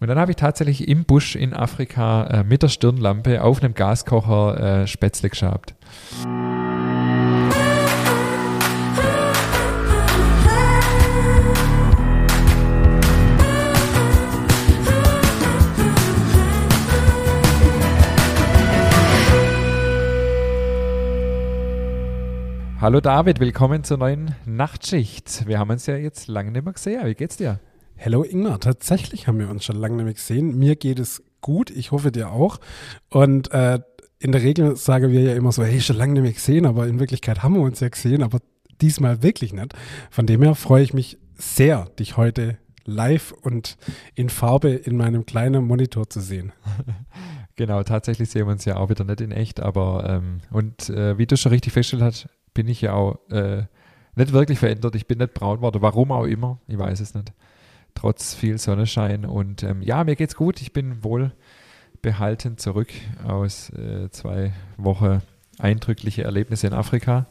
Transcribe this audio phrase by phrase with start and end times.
[0.00, 3.74] Und dann habe ich tatsächlich im Busch in Afrika äh, mit der Stirnlampe auf einem
[3.74, 5.74] Gaskocher äh, Spätzle geschabt.
[22.80, 25.48] Hallo David, willkommen zur neuen Nachtschicht.
[25.48, 27.04] Wir haben uns ja jetzt lange nicht mehr gesehen.
[27.04, 27.58] Wie geht's dir?
[28.00, 30.56] Hallo Ingmar, tatsächlich haben wir uns schon lange nicht mehr gesehen.
[30.56, 32.60] Mir geht es gut, ich hoffe dir auch.
[33.10, 33.80] Und äh,
[34.20, 36.86] in der Regel sagen wir ja immer so, hey, schon lange nicht mehr gesehen, aber
[36.86, 38.38] in Wirklichkeit haben wir uns ja gesehen, aber
[38.80, 39.74] diesmal wirklich nicht.
[40.10, 43.76] Von dem her freue ich mich sehr, dich heute live und
[44.14, 46.52] in Farbe in meinem kleinen Monitor zu sehen.
[47.56, 51.18] Genau, tatsächlich sehen wir uns ja auch wieder nicht in echt, aber ähm, und äh,
[51.18, 53.64] wie du schon richtig festgestellt hast, bin ich ja auch äh,
[54.14, 54.94] nicht wirklich verändert.
[54.94, 57.32] Ich bin nicht braun geworden, warum auch immer, ich weiß es nicht.
[57.94, 60.60] Trotz viel Sonnenschein und ähm, ja, mir geht's gut.
[60.60, 61.32] Ich bin wohl
[62.00, 62.90] behalten zurück
[63.26, 65.20] aus äh, zwei Wochen
[65.58, 67.26] eindrückliche Erlebnisse in Afrika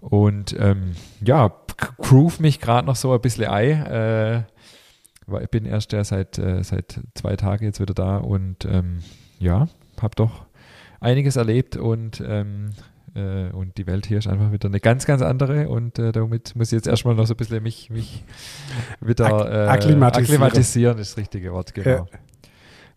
[0.00, 1.52] und ähm, ja,
[1.98, 3.86] groove mich gerade noch so ein bisschen ein.
[3.86, 4.42] Äh,
[5.50, 8.98] bin erst ja seit, äh, seit zwei Tagen jetzt wieder da und ähm,
[9.38, 9.68] ja,
[10.00, 10.46] habe doch
[11.00, 12.70] einiges erlebt und, ähm,
[13.14, 16.56] äh, und die Welt hier ist einfach wieder eine ganz, ganz andere und äh, damit
[16.56, 18.24] muss ich jetzt erstmal noch so ein bisschen mich, mich
[19.00, 20.42] wieder äh, akklimatisieren.
[20.42, 22.06] akklimatisieren, ist das richtige Wort, genau.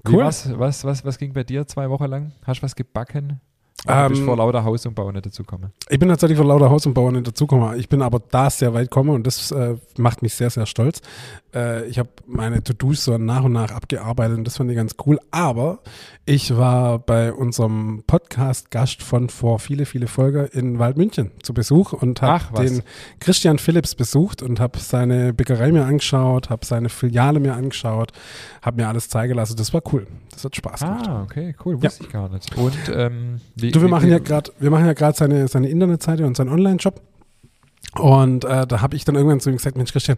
[0.07, 0.23] Cool.
[0.23, 2.31] Was, was, was, was ging bei dir zwei Wochen lang?
[2.45, 3.41] Hast du was gebacken?
[3.87, 5.71] Ähm, bist vor lauter Hausumbau nicht dazugekommen.
[5.89, 7.79] Ich bin tatsächlich vor lauter Hausumbau nicht dazugekommen.
[7.79, 11.01] Ich bin aber da sehr weit gekommen und das äh, macht mich sehr, sehr stolz.
[11.53, 14.95] Äh, ich habe meine To-Dos so nach und nach abgearbeitet und das fand ich ganz
[15.05, 15.19] cool.
[15.31, 15.79] Aber
[16.25, 22.21] ich war bei unserem Podcast-Gast von vor viele, viele Folgen in Waldmünchen zu Besuch und
[22.21, 22.81] habe den
[23.19, 28.11] Christian Philips besucht und habe seine Bäckerei mir angeschaut, habe seine Filiale mir angeschaut,
[28.61, 29.55] habe mir alles zeigen lassen.
[29.55, 30.07] Das war cool.
[30.31, 31.07] Das hat Spaß gemacht.
[31.07, 31.81] Ah, okay, cool.
[31.81, 32.07] Wusste ja.
[32.07, 32.57] ich gar nicht.
[32.57, 36.25] Und ähm, wie, du, wir machen ja gerade, wir machen ja gerade seine, seine Internetseite
[36.25, 37.01] und seinen Online-Shop.
[37.99, 40.17] Und äh, da habe ich dann irgendwann zu ihm gesagt, Mensch Christian,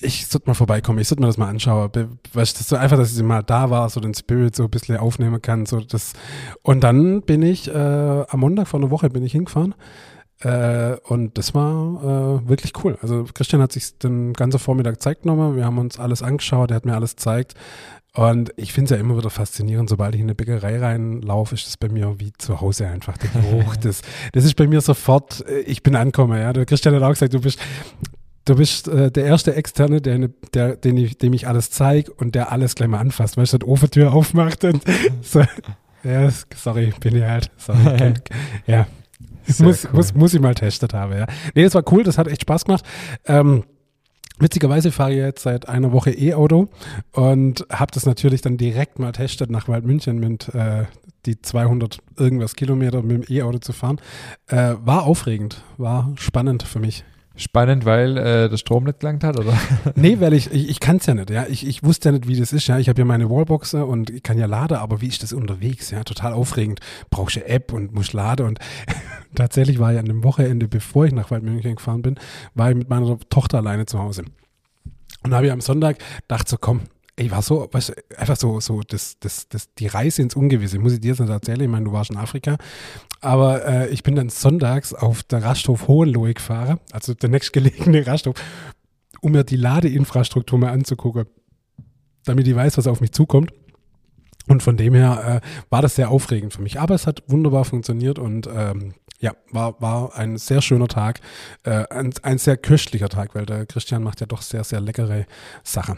[0.00, 1.90] ich sollte mal vorbeikommen, ich sollte mir das mal anschauen.
[2.32, 4.96] Weißt du, so einfach, dass ich mal da war, so den Spirit so ein bisschen
[4.96, 5.66] aufnehmen kann.
[5.66, 6.12] So das.
[6.62, 9.74] Und dann bin ich äh, am Montag vor einer Woche bin ich hingefahren.
[10.40, 12.98] Äh, und das war äh, wirklich cool.
[13.00, 15.56] Also Christian hat sich den ganzen Vormittag Zeit genommen.
[15.56, 17.54] Wir haben uns alles angeschaut, er hat mir alles gezeigt.
[18.16, 21.66] Und ich finde es ja immer wieder faszinierend, sobald ich in eine Bäckerei reinlaufe, ist
[21.66, 23.74] das bei mir wie zu Hause einfach der Geruch.
[23.80, 24.02] das,
[24.32, 26.38] das ist bei mir sofort, äh, ich bin angekommen.
[26.38, 26.52] Ja.
[26.52, 27.58] Der Christian hat auch gesagt, du bist
[28.46, 32.34] Du bist äh, der erste Externe, der, der, den ich, dem ich alles zeige und
[32.34, 33.38] der alles gleich mal anfasst.
[33.38, 34.84] Weißt du, die Ofentür aufmacht und
[35.22, 35.42] so.
[36.02, 37.50] Ja, sorry, bin ich halt.
[37.56, 38.12] Sorry.
[38.66, 38.86] ja.
[39.58, 39.90] Muss, cool.
[39.94, 41.26] muss, muss ich mal testet haben, ja.
[41.54, 42.84] Nee, das war cool, das hat echt Spaß gemacht.
[43.24, 43.64] Ähm,
[44.38, 46.68] Witzigerweise fahre ich jetzt seit einer Woche E-Auto
[47.12, 50.84] und habe das natürlich dann direkt mal testet nach Waldmünchen mit äh,
[51.24, 54.00] die 200 irgendwas Kilometer mit dem E-Auto zu fahren.
[54.48, 57.04] Äh, war aufregend, war spannend für mich.
[57.36, 59.58] Spannend, weil äh, der Strom nicht gelangt hat, oder?
[59.96, 61.46] nee, weil ich, ich, ich kann es ja nicht, ja.
[61.48, 62.78] Ich, ich wusste ja nicht, wie das ist, ja.
[62.78, 65.90] Ich habe ja meine Wallbox und ich kann ja laden, aber wie ist das unterwegs,
[65.90, 66.04] ja?
[66.04, 66.78] Total aufregend.
[67.10, 68.60] Brauchst du App und musst laden und
[69.34, 72.18] tatsächlich war ich an dem Wochenende, bevor ich nach Waldmünchen gefahren bin,
[72.54, 74.24] war ich mit meiner Tochter alleine zu Hause.
[75.22, 76.82] Und da habe ich am Sonntag gedacht so, komm,
[77.16, 80.92] ich war so, weißt einfach so, so das, das, das, die Reise ins Ungewisse, muss
[80.92, 82.56] ich dir jetzt nicht erzählen, ich meine, du warst in Afrika,
[83.20, 88.34] aber äh, ich bin dann sonntags auf der Rasthof Hohenlohe gefahren, also der nächstgelegene Rasthof,
[89.20, 91.26] um mir die Ladeinfrastruktur mal anzugucken,
[92.24, 93.52] damit ich weiß, was auf mich zukommt.
[94.46, 96.78] Und von dem her äh, war das sehr aufregend für mich.
[96.78, 98.92] Aber es hat wunderbar funktioniert und ähm,
[99.24, 101.20] ja, war, war ein sehr schöner Tag,
[101.62, 105.24] äh, ein, ein sehr köstlicher Tag, weil der Christian macht ja doch sehr, sehr leckere
[105.62, 105.96] Sachen.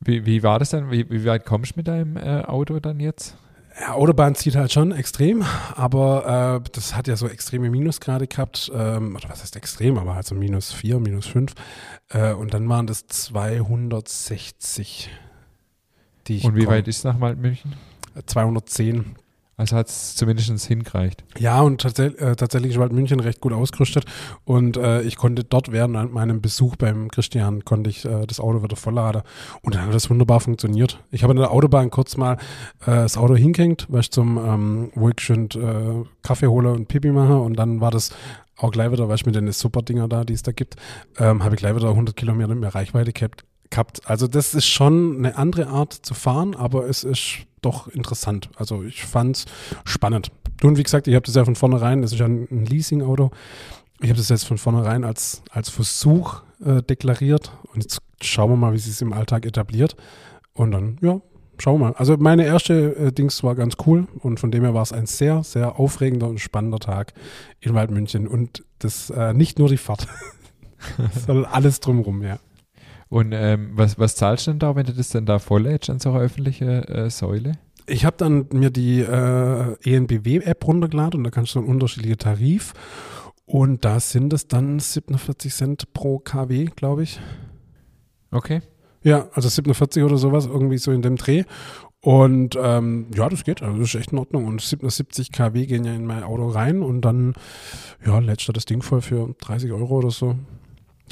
[0.00, 0.90] Wie, wie war das denn?
[0.90, 3.36] Wie, wie weit kommst du mit deinem äh, Auto dann jetzt?
[3.78, 8.72] Ja, Autobahn zieht halt schon extrem, aber äh, das hat ja so extreme Minusgrade gehabt,
[8.74, 11.52] ähm, oder was heißt extrem, aber halt so minus 4, minus 5.
[12.08, 15.10] Äh, und dann waren das 260,
[16.26, 16.72] die ich Und wie komm.
[16.72, 17.74] weit ist nach München?
[18.24, 19.16] 210
[19.56, 21.24] also hat es zumindest hingereicht.
[21.38, 24.04] Ja, und tats äh, tatsächlich war München recht gut ausgerüstet
[24.44, 28.62] und äh, ich konnte dort während meinem Besuch beim Christian, konnte ich äh, das Auto
[28.62, 29.22] wieder vollladen
[29.62, 31.00] und dann hat das wunderbar funktioniert.
[31.10, 32.34] Ich habe an der Autobahn kurz mal
[32.82, 36.88] äh, das Auto hingehängt, weil ich zum, ähm, wo ich schön äh, Kaffee hole und
[36.88, 38.10] Pipi mache und dann war das
[38.56, 40.76] auch gleich wieder, weil ich mit den super Dinger da, die es da gibt,
[41.18, 43.44] ähm, habe ich gleich wieder 100 Kilometer mehr Reichweite gehabt.
[44.04, 48.50] Also das ist schon eine andere Art zu fahren, aber es ist doch interessant.
[48.56, 49.44] Also ich fand es
[49.84, 50.30] spannend.
[50.62, 53.30] Und wie gesagt, ich habe das ja von vornherein, das ist ja ein, Leasing-Auto,
[54.00, 58.56] ich habe das jetzt von vornherein als, als Versuch äh, deklariert und jetzt schauen wir
[58.56, 59.96] mal, wie sich es im Alltag etabliert.
[60.52, 61.20] Und dann, ja,
[61.58, 61.94] schauen wir mal.
[61.96, 65.06] Also meine erste äh, Dings war ganz cool und von dem her war es ein
[65.06, 67.12] sehr, sehr aufregender und spannender Tag
[67.60, 68.28] in Waldmünchen.
[68.28, 70.06] Und das äh, nicht nur die Fahrt,
[71.26, 72.38] sondern alles drumherum, ja.
[73.14, 76.00] Und ähm, was, was zahlst du denn da, wenn du das denn da volllädst an
[76.00, 77.52] so einer öffentlichen äh, Säule?
[77.86, 82.72] Ich habe dann mir die äh, ENBW-App runtergeladen und da kannst du einen unterschiedlichen Tarif.
[83.46, 87.20] Und da sind es dann 47 Cent pro KW, glaube ich.
[88.32, 88.62] Okay.
[89.04, 91.44] Ja, also 47 oder sowas, irgendwie so in dem Dreh.
[92.00, 94.46] Und ähm, ja, das geht, also das ist echt in Ordnung.
[94.46, 97.34] Und 77 kW gehen ja in mein Auto rein und dann,
[98.04, 100.34] ja, lädst du das Ding voll für 30 Euro oder so.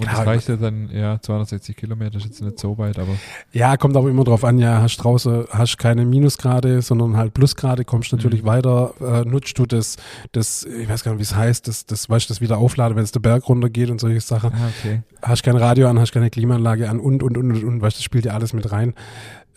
[0.01, 3.13] Und Ja, das reicht ja dann, ja, 260 Kilometer ist jetzt nicht so weit, aber
[3.53, 7.85] Ja, kommt aber immer drauf an, ja, hast draußen, hast keine Minusgrade, sondern halt Plusgrade,
[7.85, 8.47] kommst natürlich Mhm.
[8.47, 9.97] weiter, äh, nutzt du das,
[10.33, 12.97] das, ich weiß gar nicht, wie es heißt, das, das, weißt du, das wieder aufladen,
[12.97, 14.53] wenn es der Berg runtergeht und solche Sachen.
[14.55, 15.03] ah, okay.
[15.21, 17.99] Hast kein Radio an, hast keine Klimaanlage an und, und, und, und, und weißt du,
[17.99, 18.95] das spielt ja alles mit rein.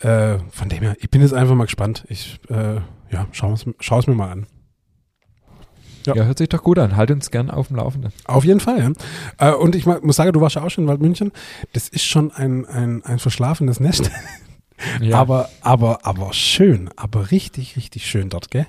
[0.00, 2.04] Äh, von dem her, ich bin jetzt einfach mal gespannt.
[2.08, 2.74] Ich, äh,
[3.10, 4.46] ja, schau es mir mal an.
[6.06, 6.14] Ja.
[6.14, 6.24] Ja.
[6.24, 6.96] hört sich doch gut an.
[6.96, 8.12] Halt uns gern auf dem Laufenden.
[8.24, 8.94] Auf jeden Fall,
[9.38, 9.52] ja.
[9.52, 11.32] Äh, und ich muss sagen, du warst ja auch schon in Waldmünchen.
[11.72, 14.10] Das ist schon ein, ein, ein verschlafenes Nest.
[15.00, 15.18] Ja.
[15.20, 18.66] Aber, aber, aber schön, aber richtig, richtig schön dort, gell?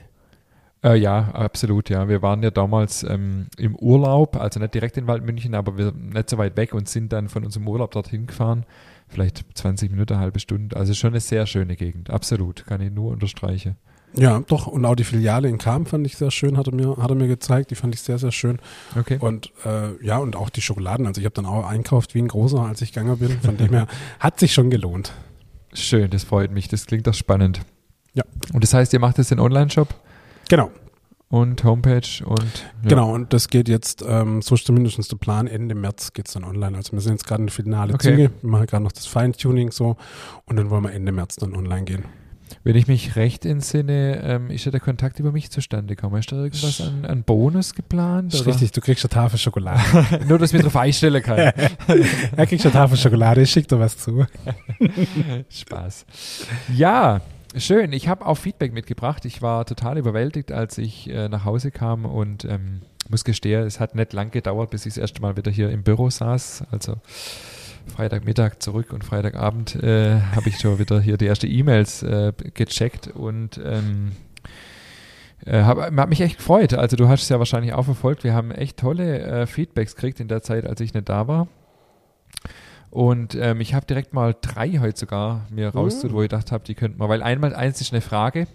[0.82, 2.08] Äh, ja, absolut, ja.
[2.08, 6.30] Wir waren ja damals ähm, im Urlaub, also nicht direkt in Waldmünchen, aber wir nicht
[6.30, 8.66] so weit weg und sind dann von unserem Urlaub dorthin gefahren.
[9.08, 10.76] Vielleicht 20 Minuten, eine halbe Stunde.
[10.76, 12.10] Also schon eine sehr schöne Gegend.
[12.10, 13.78] Absolut, kann ich nur unterstreichen.
[14.14, 14.68] Ja, doch.
[14.68, 17.16] Und auch die Filiale in Kam fand ich sehr schön, hat er mir, hat er
[17.16, 17.72] mir gezeigt.
[17.72, 18.60] Die fand ich sehr, sehr schön.
[18.98, 19.18] Okay.
[19.20, 21.06] Und äh, ja, und auch die Schokoladen.
[21.08, 23.40] Also ich habe dann auch einkauft wie ein großer, als ich gegangen bin.
[23.42, 23.88] Von dem her
[24.20, 25.14] hat sich schon gelohnt.
[25.74, 26.68] Schön, das freut mich.
[26.68, 27.62] Das klingt doch spannend.
[28.14, 28.24] Ja.
[28.54, 29.94] Und das heißt, ihr macht jetzt den Online-Shop
[30.50, 30.72] Genau,
[31.30, 32.90] und Homepage und ja.
[32.90, 33.14] genau.
[33.14, 36.78] Und das geht jetzt, ähm, so ist zumindest der Plan, Ende März geht's dann online.
[36.78, 38.10] Also wir sind jetzt gerade in der finale Okay.
[38.10, 38.32] Züge.
[38.42, 39.98] Wir machen gerade noch das Feintuning so.
[40.46, 42.06] Und dann wollen wir Ende März dann online gehen.
[42.64, 46.18] Wenn ich mich recht entsinne, ähm, ist ja der Kontakt über mich zustande gekommen.
[46.18, 48.34] Ist da irgendwas an, an Bonus geplant?
[48.34, 49.82] Ist richtig, du kriegst eine Tafel Schokolade.
[50.28, 51.38] Nur, dass ich mich darauf einstellen kann.
[52.38, 54.26] er kriegt eine Tafel Schokolade, ich schick dir was zu.
[55.50, 56.06] Spaß.
[56.74, 57.22] Ja,
[57.60, 57.94] schön.
[57.94, 59.26] Ich habe auch Feedback mitgebracht.
[59.26, 63.80] Ich war total überwältigt, als ich äh, nach Hause kam und ähm, muss gestehen, es
[63.80, 66.64] hat nicht lang gedauert, bis ich das erste Mal wieder hier im Büro saß.
[66.72, 66.96] Also
[67.88, 73.08] Freitagmittag zurück und Freitagabend äh, habe ich schon wieder hier die erste E-Mails äh, gecheckt
[73.08, 74.12] und ähm,
[75.46, 76.74] äh, hab, hab mich echt gefreut.
[76.74, 78.24] Also du hast es ja wahrscheinlich auch verfolgt.
[78.24, 81.48] Wir haben echt tolle äh, Feedbacks gekriegt in der Zeit, als ich nicht da war.
[82.90, 86.64] Und ähm, ich habe direkt mal drei heute sogar mir rausgesucht, wo ich gedacht habe,
[86.64, 88.48] die könnten wir, weil einmal eins ist eine Frage,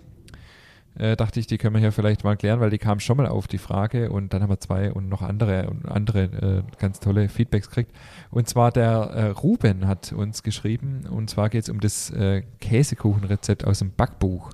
[0.99, 3.27] äh, dachte ich, die können wir hier vielleicht mal klären, weil die kam schon mal
[3.27, 7.01] auf die Frage und dann haben wir zwei und noch andere und andere äh, ganz
[7.01, 7.93] tolle Feedbacks gekriegt.
[8.31, 12.43] Und zwar der äh, Ruben hat uns geschrieben und zwar geht es um das äh,
[12.61, 14.51] Käsekuchenrezept aus dem Backbuch.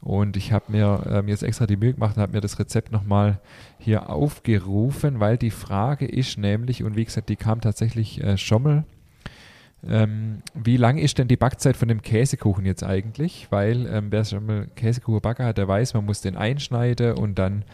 [0.00, 2.92] Und ich habe mir ähm, jetzt extra die Mühe gemacht und habe mir das Rezept
[2.92, 3.40] nochmal
[3.78, 8.62] hier aufgerufen, weil die Frage ist nämlich, und wie gesagt, die kam tatsächlich äh, schon
[8.62, 8.84] mal,
[9.88, 13.48] ähm, wie lang ist denn die Backzeit von dem Käsekuchen jetzt eigentlich?
[13.50, 17.38] Weil ähm, wer schon mal Käsekuchen backen hat, der weiß, man muss den einschneiden und
[17.38, 17.64] dann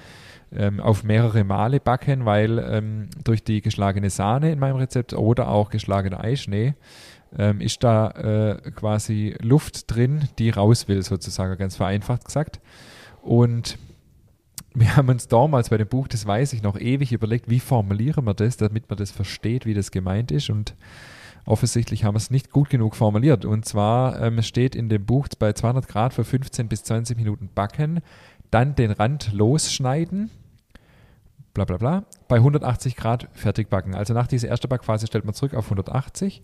[0.52, 5.48] ähm, auf mehrere Male backen, weil ähm, durch die geschlagene Sahne in meinem Rezept oder
[5.48, 6.74] auch geschlagener Eischnee
[7.38, 12.60] ähm, ist da äh, quasi Luft drin, die raus will, sozusagen, ganz vereinfacht gesagt.
[13.22, 13.78] Und
[14.74, 18.24] wir haben uns damals bei dem Buch, das weiß ich noch, ewig überlegt, wie formulieren
[18.24, 20.50] wir das, damit man das versteht, wie das gemeint ist.
[20.50, 20.74] Und
[21.44, 23.44] offensichtlich haben wir es nicht gut genug formuliert.
[23.44, 27.48] Und zwar ähm, steht in dem Buch bei 200 Grad für 15 bis 20 Minuten
[27.54, 28.00] backen,
[28.50, 30.30] dann den Rand losschneiden,
[31.54, 33.94] bla bla bla, bei 180 Grad fertig backen.
[33.94, 36.42] Also nach dieser ersten Backphase stellt man zurück auf 180,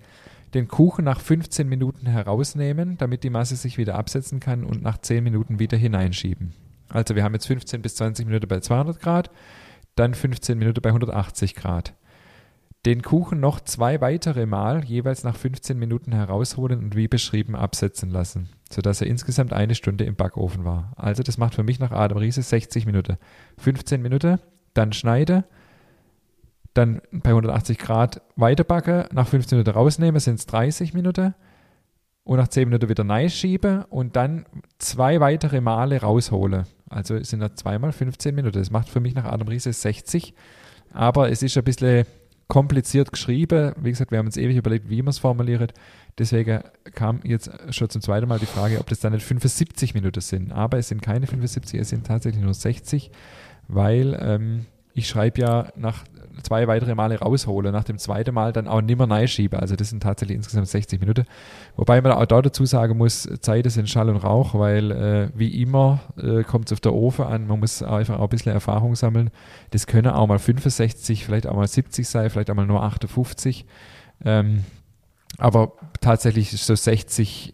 [0.54, 4.98] den Kuchen nach 15 Minuten herausnehmen, damit die Masse sich wieder absetzen kann und nach
[4.98, 6.52] 10 Minuten wieder hineinschieben.
[6.88, 9.30] Also wir haben jetzt 15 bis 20 Minuten bei 200 Grad,
[9.96, 11.94] dann 15 Minuten bei 180 Grad.
[12.86, 18.10] Den Kuchen noch zwei weitere Mal jeweils nach 15 Minuten herausholen und wie beschrieben absetzen
[18.10, 20.92] lassen, sodass er insgesamt eine Stunde im Backofen war.
[20.94, 23.16] Also das macht für mich nach Adam Riese 60 Minuten.
[23.58, 24.38] 15 Minuten,
[24.72, 25.42] dann schneide,
[26.74, 31.34] dann bei 180 Grad weiterbacke, nach 15 Minuten rausnehme, sind es 30 Minuten
[32.22, 34.46] und nach 10 Minuten wieder neu schiebe und dann
[34.78, 36.66] zwei weitere Male raushole.
[36.88, 38.60] Also sind das zweimal 15 Minuten.
[38.60, 40.34] Das macht für mich nach Adam Riese 60,
[40.92, 42.06] aber es ist ein bisschen
[42.48, 43.74] kompliziert geschrieben.
[43.80, 45.74] Wie gesagt, wir haben uns ewig überlegt, wie man es formuliert.
[46.18, 46.60] Deswegen
[46.94, 50.52] kam jetzt schon zum zweiten Mal die Frage, ob das dann nicht 75 Minuten sind.
[50.52, 53.10] Aber es sind keine 75, es sind tatsächlich nur 60,
[53.68, 56.04] weil ähm, ich schreibe ja nach
[56.42, 59.60] zwei weitere Male raushole, nach dem zweiten Mal dann auch nimmer schiebe.
[59.60, 61.24] Also das sind tatsächlich insgesamt 60 Minuten.
[61.76, 65.28] Wobei man auch da dazu sagen muss, Zeit ist in Schall und Rauch, weil äh,
[65.34, 68.52] wie immer äh, kommt es auf der Ofen an, man muss einfach auch ein bisschen
[68.52, 69.30] Erfahrung sammeln.
[69.70, 73.66] Das können auch mal 65, vielleicht auch mal 70 sein, vielleicht auch mal nur 58.
[74.24, 74.64] Ähm,
[75.36, 77.52] aber tatsächlich ist so 60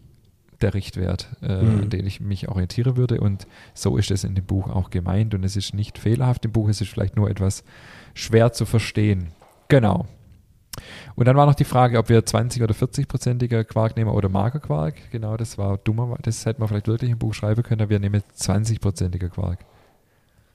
[0.63, 1.81] der Richtwert, äh, mhm.
[1.83, 3.19] an den ich mich orientiere würde.
[3.19, 5.33] Und so ist es in dem Buch auch gemeint.
[5.33, 7.63] Und es ist nicht fehlerhaft im Buch, es ist vielleicht nur etwas
[8.15, 9.27] schwer zu verstehen.
[9.67, 10.07] Genau.
[11.15, 15.11] Und dann war noch die Frage, ob wir 20 oder 40-prozentiger Quark nehmen oder Magerquark.
[15.11, 16.17] Genau, das war dummer.
[16.23, 17.89] Das hätte man vielleicht wirklich im Buch schreiben können.
[17.89, 19.59] Wir nehmen 20-prozentiger Quark.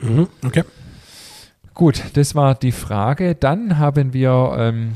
[0.01, 0.65] Mhm, okay.
[1.75, 3.37] Gut, das war die Frage.
[3.37, 4.95] Dann haben wir ähm,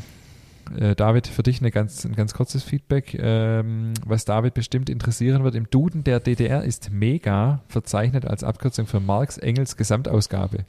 [0.76, 3.14] äh, David, für dich eine ganz, ein ganz kurzes Feedback.
[3.18, 8.86] Ähm, was David bestimmt interessieren wird, im Duden der DDR ist Mega verzeichnet als Abkürzung
[8.86, 10.64] für Marx Engels Gesamtausgabe.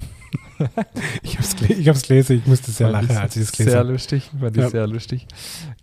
[1.23, 4.57] ich habe es gelesen, ich musste sehr lachen, als ich es gelesen Sehr lustig, fand
[4.57, 4.65] ja.
[4.65, 5.27] ich sehr lustig.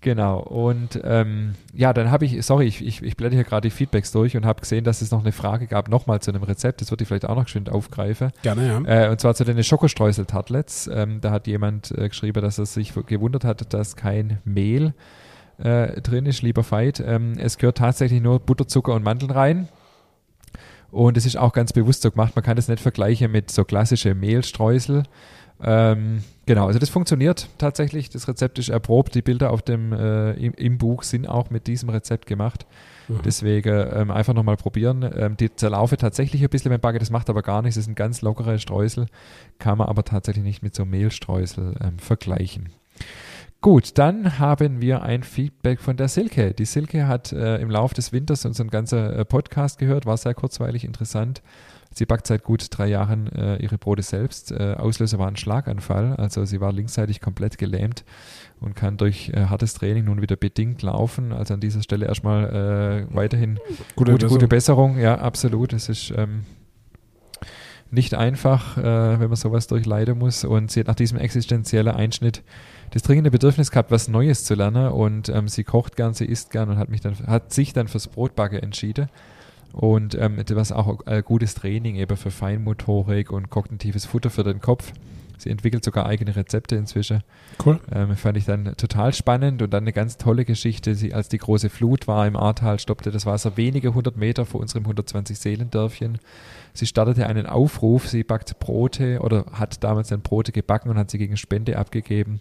[0.02, 3.70] Genau, und ähm, ja, dann habe ich, sorry, ich, ich, ich blende hier gerade die
[3.70, 6.80] Feedbacks durch und habe gesehen, dass es noch eine Frage gab, nochmal zu einem Rezept,
[6.80, 8.30] das würde ich vielleicht auch noch schön aufgreifen.
[8.42, 9.06] Gerne, ja.
[9.06, 10.88] Äh, und zwar zu den Schokostreusel-Tartlets.
[10.92, 14.94] Ähm, da hat jemand äh, geschrieben, dass er sich gewundert hat, dass kein Mehl
[15.58, 17.00] äh, drin ist, lieber Veit.
[17.00, 19.68] Ähm, es gehört tatsächlich nur Butter, Zucker und Mandeln rein.
[20.90, 22.34] Und es ist auch ganz bewusst so gemacht.
[22.34, 25.04] Man kann das nicht vergleichen mit so klassische Mehlstreusel.
[25.62, 28.10] Ähm, genau, also das funktioniert tatsächlich.
[28.10, 29.14] Das Rezept ist erprobt.
[29.14, 32.66] Die Bilder auf dem, äh, im, im, Buch sind auch mit diesem Rezept gemacht.
[33.06, 33.20] Mhm.
[33.24, 35.08] Deswegen ähm, einfach nochmal probieren.
[35.16, 37.76] Ähm, die zerlaufe tatsächlich ein bisschen mit Backe, das macht aber gar nichts.
[37.76, 39.06] Das sind ganz lockere Streusel,
[39.60, 42.70] kann man aber tatsächlich nicht mit so Mehlstreusel ähm, vergleichen.
[43.60, 46.52] Gut, dann haben wir ein Feedback von der Silke.
[46.52, 50.34] Die Silke hat äh, im Laufe des Winters unseren ganzen äh, Podcast gehört, war sehr
[50.34, 51.42] kurzweilig interessant.
[51.92, 54.52] Sie backt seit gut drei Jahren äh, ihre Brote selbst.
[54.52, 58.04] Äh, Auslöser war ein Schlaganfall, also sie war linksseitig komplett gelähmt
[58.60, 61.32] und kann durch äh, hartes Training nun wieder bedingt laufen.
[61.32, 63.58] Also an dieser Stelle erstmal äh, weiterhin
[63.96, 64.98] gute, gute, gute, Besserung.
[64.98, 65.72] Ja, absolut.
[65.72, 66.44] Es ist ähm,
[67.90, 70.44] nicht einfach, wenn man sowas durchleiden muss.
[70.44, 72.44] Und sie hat nach diesem existenziellen Einschnitt
[72.92, 76.50] das dringende Bedürfnis gehabt, was Neues zu lernen und ähm, sie kocht gern, sie isst
[76.50, 79.08] gern und hat mich dann, hat sich dann fürs Brotbacke entschieden.
[79.72, 84.60] Und ähm, was auch ein gutes Training eben für Feinmotorik und kognitives Futter für den
[84.60, 84.92] Kopf.
[85.40, 87.22] Sie entwickelt sogar eigene Rezepte inzwischen.
[87.64, 87.80] Cool.
[87.90, 90.94] Ähm, fand ich dann total spannend und dann eine ganz tolle Geschichte.
[90.94, 94.60] Sie, als die große Flut war im Ahrtal, stoppte das Wasser wenige hundert Meter vor
[94.60, 96.18] unserem 120 Seelendörfchen.
[96.74, 101.10] Sie startete einen Aufruf, sie backt Brote oder hat damals dann Brote gebacken und hat
[101.10, 102.40] sie gegen Spende abgegeben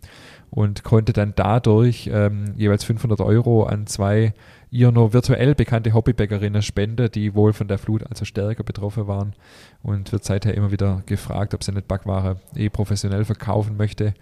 [0.52, 4.34] und konnte dann dadurch ähm, jeweils 500 Euro an zwei
[4.72, 9.34] ihr nur virtuell bekannte Hobbybäckerinnen spenden, die wohl von der Flut also stärker betroffen waren
[9.82, 14.14] und wird seither immer wieder gefragt, ob sie nicht Backware eh professionell verkaufen möchte.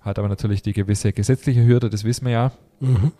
[0.00, 2.52] Hat aber natürlich die gewisse gesetzliche Hürde, das wissen wir ja.
[2.80, 3.12] Mhm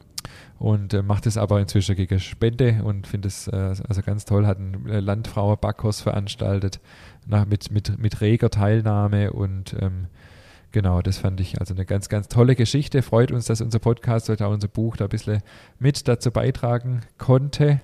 [0.59, 4.47] und äh, macht es aber inzwischen gegen Spende und finde es äh, also ganz toll,
[4.47, 6.81] hat einen äh, Landfrauenbackkurs veranstaltet
[7.27, 10.07] nach, mit, mit, mit reger Teilnahme und ähm,
[10.75, 13.01] genau, das fand ich also eine ganz, ganz tolle Geschichte.
[13.03, 15.41] Freut uns, dass unser Podcast oder auch unser Buch da ein bisschen
[15.79, 17.81] mit dazu beitragen konnte.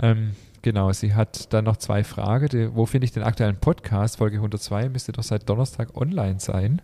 [0.00, 2.48] Ähm, genau, sie hat dann noch zwei Fragen.
[2.48, 4.18] Die, wo finde ich den aktuellen Podcast?
[4.18, 6.82] Folge 102 müsste doch seit Donnerstag online sein.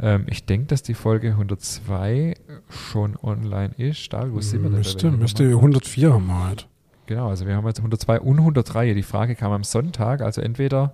[0.00, 2.34] Ähm, ich denke, dass die Folge 102
[2.68, 4.12] schon online ist.
[4.12, 4.80] Da, wo sind wir denn?
[4.80, 6.66] Müsste, müsste 104 haben wir halt.
[7.06, 8.94] Genau, also wir haben jetzt 102 und 103.
[8.94, 10.92] Die Frage kam am Sonntag, also entweder.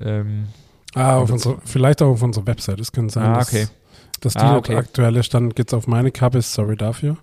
[0.00, 0.48] Ähm,
[0.94, 2.80] ah, auf unsere, vielleicht auch auf unserer Website.
[2.80, 3.68] Es kann sein, ah, okay.
[4.20, 4.76] dass, dass die ah, okay.
[4.76, 6.42] aktuelle Stand geht auf meine Kappe.
[6.42, 7.16] Sorry dafür.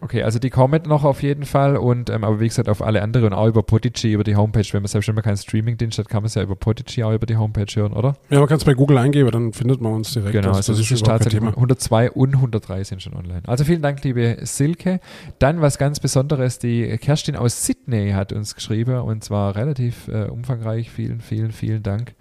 [0.00, 3.02] Okay, also die kommen noch auf jeden Fall und ähm, aber wie gesagt auf alle
[3.02, 4.64] anderen auch über Podigy, über die Homepage.
[4.70, 7.12] Wenn man selbst wenn man keinen Streaming-Dienst hat, kann man es ja über Podigy auch
[7.12, 8.16] über die Homepage hören, oder?
[8.30, 10.32] Ja, man kann es bei Google eingeben, dann findet man uns direkt.
[10.32, 13.42] Genau, also das, das ist, ist tatsächlich 102 und 103 sind schon online.
[13.46, 15.00] Also vielen Dank, liebe Silke.
[15.40, 20.26] Dann was ganz Besonderes, die Kerstin aus Sydney hat uns geschrieben und zwar relativ äh,
[20.26, 20.90] umfangreich.
[20.90, 22.14] Vielen, vielen, vielen Dank.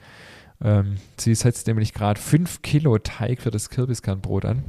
[0.64, 4.64] Ähm, sie setzt nämlich gerade 5 Kilo Teig für das Kürbiskernbrot an.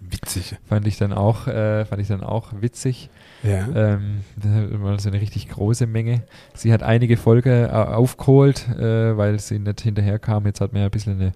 [0.00, 0.56] Witzig.
[0.68, 3.10] Fand ich dann auch, äh, fand ich dann auch witzig.
[3.42, 3.66] Ja.
[3.74, 4.20] Ähm,
[4.98, 6.22] so eine richtig große Menge.
[6.54, 10.46] Sie hat einige Folgen äh, aufgeholt, äh, weil sie nicht hinterherkam.
[10.46, 11.32] Jetzt hat man ja ein bisschen eine,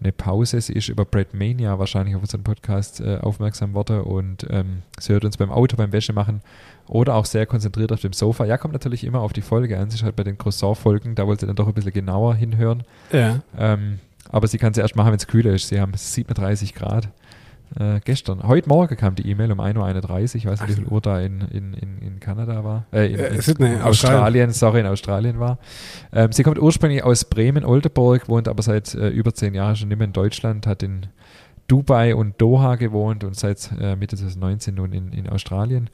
[0.00, 0.60] eine Pause.
[0.60, 5.12] Sie ist über Brad Mania wahrscheinlich auf unseren Podcast äh, aufmerksam worden und ähm, sie
[5.12, 6.40] hört uns beim Auto, beim Wäsche machen
[6.88, 8.44] oder auch sehr konzentriert auf dem Sofa.
[8.44, 9.90] Ja, kommt natürlich immer auf die Folge an.
[9.90, 12.82] Sie halt bei den Croissant-Folgen, da wollte sie dann doch ein bisschen genauer hinhören.
[13.12, 13.40] Ja.
[13.58, 13.98] Ähm,
[14.30, 15.68] aber sie kann es erst machen, wenn es kühler ist.
[15.68, 17.08] Sie haben 37 Grad.
[17.78, 18.42] Äh, gestern.
[18.42, 20.34] Heute Morgen kam die E-Mail um 1.31 Uhr.
[20.34, 22.84] Ich weiß nicht, wie viel Uhr da in, in, in, in Kanada war.
[22.92, 24.50] Äh, in, Äh, Sydney, Australien, Australien.
[24.50, 25.58] sorry, in Australien war.
[26.12, 30.00] Ähm, sie kommt ursprünglich aus Bremen-Oldenburg, wohnt aber seit äh, über zehn Jahren schon mehr
[30.02, 31.06] in Deutschland, hat in
[31.72, 35.88] Dubai und Doha gewohnt und seit äh, Mitte 2019 nun in, in Australien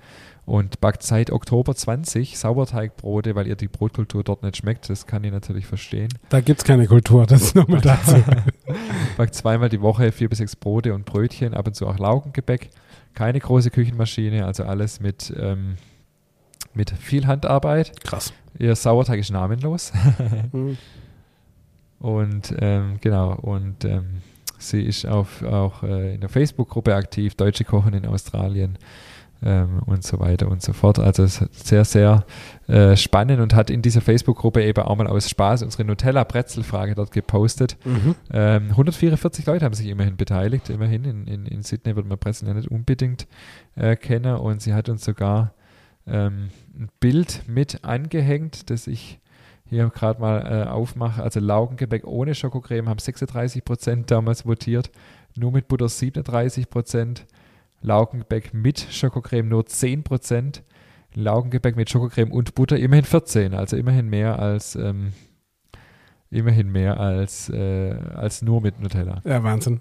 [0.44, 4.90] und backt seit Oktober 20 Sauerteigbrote, weil ihr die Brotkultur dort nicht schmeckt.
[4.90, 6.08] Das kann ich natürlich verstehen.
[6.30, 8.16] Da gibt es keine Kultur, das ist nochmal dazu.
[9.16, 12.70] Backt zweimal die Woche vier bis sechs Brote und Brötchen, ab und zu auch Laugengebäck.
[13.14, 15.76] Keine große Küchenmaschine, also alles mit, ähm,
[16.74, 18.02] mit viel Handarbeit.
[18.02, 18.32] Krass.
[18.58, 19.92] Ihr Sauerteig ist namenlos.
[20.52, 20.76] Mhm.
[22.00, 24.22] Und ähm, genau, und ähm,
[24.58, 28.78] sie ist auf, auch äh, in der Facebook-Gruppe aktiv, Deutsche Kochen in Australien
[29.42, 30.98] ähm, und so weiter und so fort.
[30.98, 32.24] Also es ist sehr, sehr
[32.66, 37.12] äh, spannend und hat in dieser Facebook-Gruppe eben auch mal aus Spaß unsere Nutella-Brezel-Frage dort
[37.12, 37.76] gepostet.
[37.84, 38.14] Mhm.
[38.32, 40.70] Ähm, 144 Leute haben sich immerhin beteiligt.
[40.70, 43.26] Immerhin in, in, in Sydney wird man Brezel ja nicht unbedingt
[43.76, 45.54] äh, kennen und sie hat uns sogar
[46.06, 49.20] ähm, ein Bild mit angehängt, das ich
[49.68, 51.22] hier gerade mal äh, aufmache.
[51.22, 54.90] Also Laugengebäck ohne Schokocreme haben 36 Prozent damals votiert,
[55.36, 57.26] nur mit Butter 37 Prozent,
[57.80, 60.62] Laugengebäck mit Schokocreme nur 10 Prozent,
[61.14, 65.12] Laugengebäck mit Schokocreme und Butter immerhin 14, also immerhin mehr als ähm,
[66.30, 69.22] immerhin mehr als, äh, als nur mit Nutella.
[69.24, 69.80] Ja, Wahnsinn.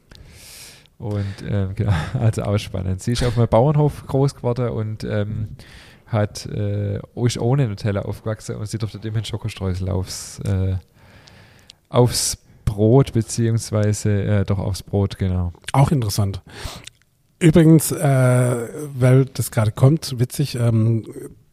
[0.98, 3.02] Und ähm, genau, also auch spannend.
[3.02, 5.50] Sie ist auf einem Bauernhof groß geworden und ähm,
[6.08, 10.76] hat äh, ist ohne Nutella aufgewachsen und sie durfte immerhin Schokostreusel aufs, äh,
[11.90, 15.54] aufs Brot, beziehungsweise äh, doch aufs Brot, genau.
[15.74, 16.42] Auch interessant.
[17.40, 21.06] Übrigens, äh, weil das gerade kommt, witzig, ähm,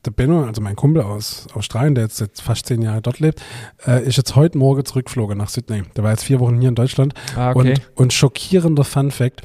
[0.05, 3.43] der Benno, also mein Kumpel aus Australien, der jetzt, jetzt fast zehn Jahre dort lebt,
[3.87, 5.83] äh, ist jetzt heute Morgen zurückgeflogen nach Sydney.
[5.97, 7.15] Der war jetzt vier Wochen hier in Deutschland.
[7.37, 7.71] Ah, okay.
[7.71, 9.43] Und, und schockierender Fun Fact,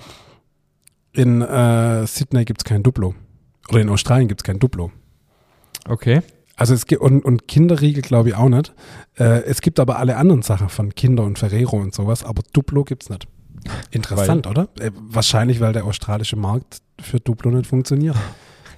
[1.13, 3.15] in äh, Sydney gibt es kein Duplo.
[3.69, 4.91] Oder in Australien gibt es kein Duplo.
[5.87, 6.21] Okay.
[6.55, 8.73] Also es gibt, und, und Kinderriegel glaube ich auch nicht.
[9.17, 12.83] Äh, es gibt aber alle anderen Sachen von Kinder und Ferrero und sowas, aber Duplo
[12.83, 13.27] gibt's nicht.
[13.91, 14.67] Interessant, oder?
[14.79, 18.15] Äh, wahrscheinlich, weil der australische Markt für Duplo nicht funktioniert.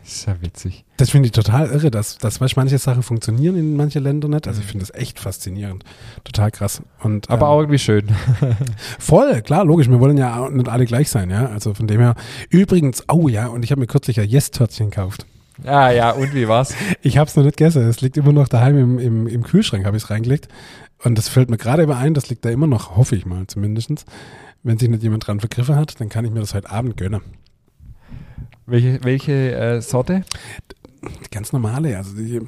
[0.03, 0.84] Ist ja witzig.
[0.98, 4.48] Das finde ich total irre, dass, dass weißt, manche Sachen funktionieren in manchen Ländern nicht.
[4.48, 5.84] Also ich finde das echt faszinierend.
[6.24, 6.81] Total krass.
[7.01, 8.08] Und, Aber ähm, auch irgendwie schön.
[8.99, 9.89] Voll, klar, logisch.
[9.89, 11.47] Wir wollen ja nicht alle gleich sein, ja.
[11.47, 12.15] Also von dem her.
[12.49, 15.28] Übrigens, oh ja, und ich habe mir kürzlich ein Yes-Törtchen gekauft.
[15.65, 16.74] Ah ja, und wie war's?
[17.02, 17.88] Ich habe es noch nicht gegessen.
[17.88, 20.47] Es liegt immer noch daheim im, im, im Kühlschrank, habe ich es reingelegt.
[21.04, 23.47] Und das fällt mir gerade immer ein, das liegt da immer noch, hoffe ich mal
[23.47, 24.06] zumindest.
[24.63, 27.21] Wenn sich nicht jemand dran vergriffen hat, dann kann ich mir das heute Abend gönnen.
[28.67, 30.24] Welche, welche äh, Sorte?
[31.04, 32.39] Die ganz normale, also die,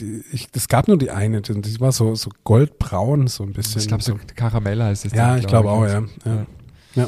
[0.00, 3.52] die, ich, es gab nur die eine, die, die war so, so goldbraun, so ein
[3.52, 3.82] bisschen.
[3.82, 5.12] Ich glaube, so Karamell heißt es.
[5.12, 6.04] ja, dann, ich glaube auch, ja.
[6.24, 6.46] ja.
[6.94, 7.06] ja.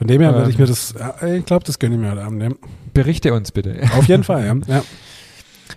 [0.00, 0.36] Von dem her Ähm.
[0.36, 2.42] werde ich mir das, ja, ich glaube, das gönne ich mir heute Abend.
[2.42, 2.48] Ja.
[2.94, 3.82] Berichte uns bitte.
[3.98, 4.56] Auf jeden Fall, ja.
[4.66, 4.82] ja.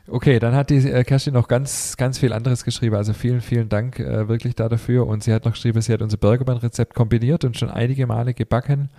[0.07, 2.95] Okay, dann hat die äh, Kerstin noch ganz, ganz viel anderes geschrieben.
[2.95, 5.07] Also vielen, vielen Dank äh, wirklich da dafür.
[5.07, 8.89] Und sie hat noch geschrieben, sie hat unser Burgermann-Rezept kombiniert und schon einige Male gebacken.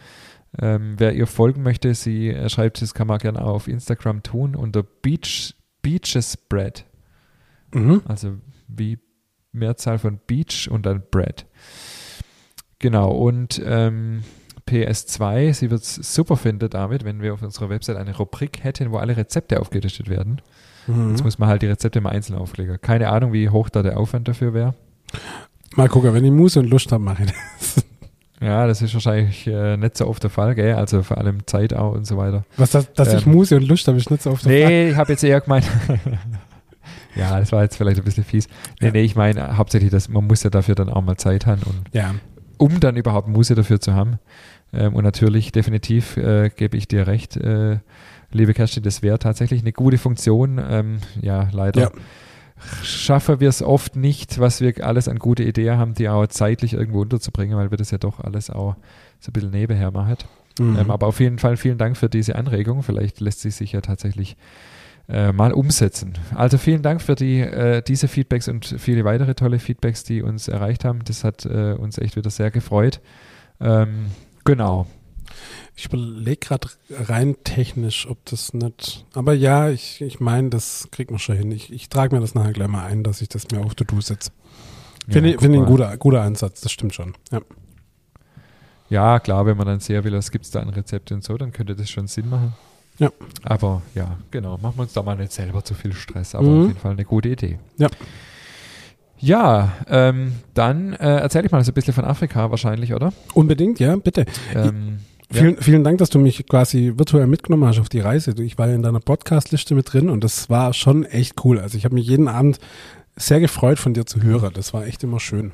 [0.59, 4.23] Ähm, wer ihr folgen möchte, sie äh, schreibt, das kann man gerne auch auf Instagram
[4.23, 6.85] tun unter Beach, Beaches Bread.
[7.73, 8.03] Mhm.
[8.07, 8.37] Also
[8.69, 8.99] wie
[9.53, 11.47] Mehrzahl von Beach und dann Bread.
[12.79, 14.23] Genau, und ähm,
[14.69, 18.91] PS2, sie wird es super finden damit, wenn wir auf unserer Website eine Rubrik hätten,
[18.93, 20.41] wo alle Rezepte aufgelistet werden.
[20.87, 21.11] Mhm.
[21.11, 22.79] Jetzt muss man halt die Rezepte mal einzeln auflegen.
[22.81, 24.75] Keine Ahnung, wie hoch da der Aufwand dafür wäre.
[25.77, 27.85] Mal gucken, wenn ich Muße und Lust habe, mache ich das.
[28.41, 30.75] Ja, das ist wahrscheinlich äh, nicht so oft der Fall, gell?
[30.75, 32.45] Also vor allem Zeit auch und so weiter.
[32.59, 33.33] Was, das, dass ich Ähm.
[33.33, 35.65] Muße und Lust habe, ich nicht so oft Nee, ich habe jetzt eher gemeint.
[37.17, 38.49] ja, das war jetzt vielleicht ein bisschen fies.
[38.81, 38.93] Nee, Ja.
[38.93, 41.85] nee, ich meine hauptsächlich, dass man muss ja dafür dann auch mal Zeit haben und
[41.93, 42.15] Ja,
[42.59, 44.19] um dann überhaupt Muße dafür zu haben.
[44.75, 47.79] Ähm, und natürlich, definitiv äh, gebe ich dir recht, äh,
[48.33, 50.61] liebe Kerstin, das wäre tatsächlich eine gute Funktion.
[50.69, 51.91] Ähm, ja, leider Ja.
[52.83, 56.75] schaffen wir es oft nicht, was wir alles an gute Ideen haben, die auch zeitlich
[56.75, 58.77] irgendwo unterzubringen, weil wir das ja doch alles auch
[59.21, 60.17] so ein bisschen nebenher machen.
[60.59, 60.79] Mhm.
[60.79, 62.83] Ähm, aber auf jeden Fall vielen Dank für diese Anregung.
[62.83, 64.37] Vielleicht lässt sie sich ja tatsächlich
[65.09, 66.15] äh, mal umsetzen.
[66.35, 70.49] Also vielen Dank für die, äh, diese Feedbacks und viele weitere tolle Feedbacks, die uns
[70.49, 71.01] erreicht haben.
[71.05, 73.01] Das hat äh, uns echt wieder sehr gefreut.
[73.61, 74.07] Ähm,
[74.45, 74.87] genau.
[75.77, 79.05] Ich überlege gerade rein technisch, ob das nicht.
[79.15, 81.51] Aber ja, ich, ich meine, das kriegt man schon hin.
[81.51, 84.01] Ich, ich trage mir das nachher gleich mal ein, dass ich das mir auf To-Do
[84.01, 84.31] setze.
[85.09, 87.15] Finde ja, ich, finde ich ein guter, guter Ansatz, das stimmt schon.
[87.33, 87.41] Ja.
[88.91, 91.37] Ja, klar, wenn man dann sehen will, was gibt es da an Rezepte und so,
[91.37, 92.55] dann könnte das schon Sinn machen.
[92.99, 93.11] Ja.
[93.43, 96.61] Aber ja, genau, machen wir uns da mal nicht selber zu viel Stress, aber Mhm.
[96.61, 97.59] auf jeden Fall eine gute Idee.
[97.79, 97.89] Ja.
[99.19, 103.13] Ja, ähm, dann äh, erzähle ich mal so ein bisschen von Afrika wahrscheinlich, oder?
[103.33, 104.27] Unbedingt, ja, bitte.
[104.55, 104.99] Ähm,
[105.31, 108.35] Vielen, vielen Dank, dass du mich quasi virtuell mitgenommen hast auf die Reise.
[108.41, 111.59] Ich war ja in deiner Podcast-Liste mit drin und das war schon echt cool.
[111.59, 112.61] Also ich habe mich jeden Abend
[113.17, 114.53] sehr gefreut, von dir zu hören.
[114.55, 115.51] Das war echt immer schön.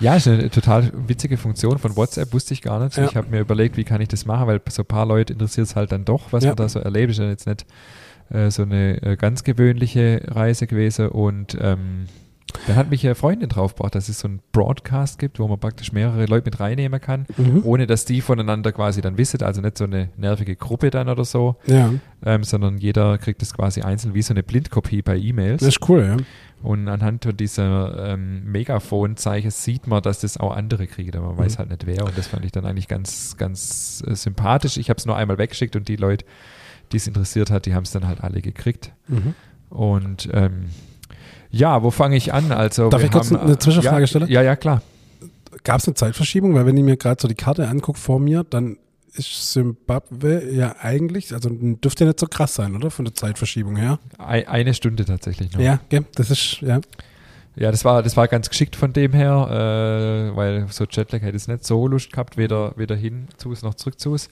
[0.00, 2.96] Ja, ist eine total witzige Funktion von WhatsApp, wusste ich gar nicht.
[2.96, 3.04] Ja.
[3.04, 5.66] Ich habe mir überlegt, wie kann ich das machen, weil so ein paar Leute interessiert
[5.66, 6.50] es halt dann doch, was ja.
[6.50, 7.12] man da so erlebt.
[7.12, 7.66] Ist ja jetzt nicht
[8.30, 12.06] äh, so eine äh, ganz gewöhnliche Reise gewesen und ähm,
[12.66, 15.92] dann hat mich eine Freundin draufgebracht, dass es so einen Broadcast gibt, wo man praktisch
[15.92, 17.62] mehrere Leute mit reinnehmen kann, mhm.
[17.64, 21.24] ohne dass die voneinander quasi dann wissen, also nicht so eine nervige Gruppe dann oder
[21.24, 21.92] so, ja.
[22.24, 25.60] ähm, sondern jeder kriegt das quasi einzeln wie so eine Blindkopie bei E-Mails.
[25.60, 26.16] Das ist cool, ja.
[26.62, 31.36] Und anhand von dieser ähm, Megafon-Zeichen sieht man, dass das auch andere kriegen, aber man
[31.36, 31.40] mhm.
[31.40, 32.04] weiß halt nicht wer.
[32.04, 34.76] Und das fand ich dann eigentlich ganz, ganz äh, sympathisch.
[34.76, 36.24] Ich habe es nur einmal weggeschickt und die Leute,
[36.92, 38.92] die es interessiert hat, die haben es dann halt alle gekriegt.
[39.08, 39.34] Mhm.
[39.70, 40.66] Und ähm,
[41.52, 42.50] ja, wo fange ich an?
[42.50, 44.28] Also, Darf ich kurz haben, eine Zwischenfrage ja, stellen?
[44.28, 44.82] Ja, ja, klar.
[45.64, 46.54] Gab es eine Zeitverschiebung?
[46.54, 48.78] Weil wenn ich mir gerade so die Karte angucke vor mir, dann
[49.12, 52.90] ist Zimbabwe ja eigentlich, also dürfte ja nicht so krass sein, oder?
[52.90, 53.98] Von der Zeitverschiebung her.
[54.18, 55.60] Eine Stunde tatsächlich noch.
[55.60, 56.02] Ja, okay.
[56.14, 56.80] das ist, ja.
[57.54, 61.36] Ja, das war, das war ganz geschickt von dem her, äh, weil so Jetlag hätte
[61.36, 64.30] es nicht so Lust gehabt, weder, weder hin zu es noch zurück zu es.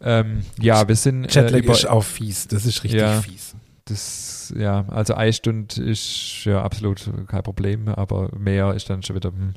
[0.00, 1.24] Ähm, ja, wir sind.
[1.24, 3.56] Äh, Jetlag äh, ist auch fies, das ist richtig ja, fies
[3.90, 9.16] das, ja, also eine Stunde ist ja absolut kein Problem, aber mehr ist dann schon
[9.16, 9.54] wieder, hm,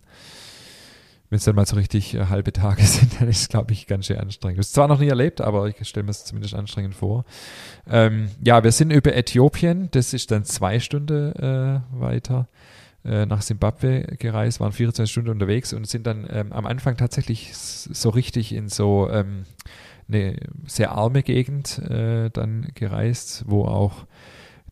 [1.30, 3.88] wenn es dann mal so richtig äh, halbe Tage sind, dann ist es, glaube ich,
[3.88, 4.60] ganz schön anstrengend.
[4.60, 7.26] Das ist zwar noch nie erlebt, aber ich stelle mir es zumindest anstrengend vor.
[7.90, 12.48] Ähm, ja, wir sind über Äthiopien, das ist dann zwei Stunden äh, weiter
[13.06, 17.52] äh, nach Simbabwe gereist, waren 24 Stunden unterwegs und sind dann ähm, am Anfang tatsächlich
[17.54, 19.46] so richtig in so ähm,
[20.08, 24.06] eine sehr arme Gegend äh, dann gereist, wo auch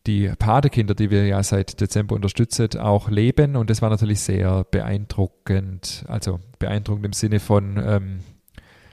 [0.06, 3.56] die Patekinder, die wir ja seit Dezember unterstützen, auch leben.
[3.56, 6.04] Und das war natürlich sehr beeindruckend.
[6.08, 8.20] Also beeindruckend im Sinne von, ähm,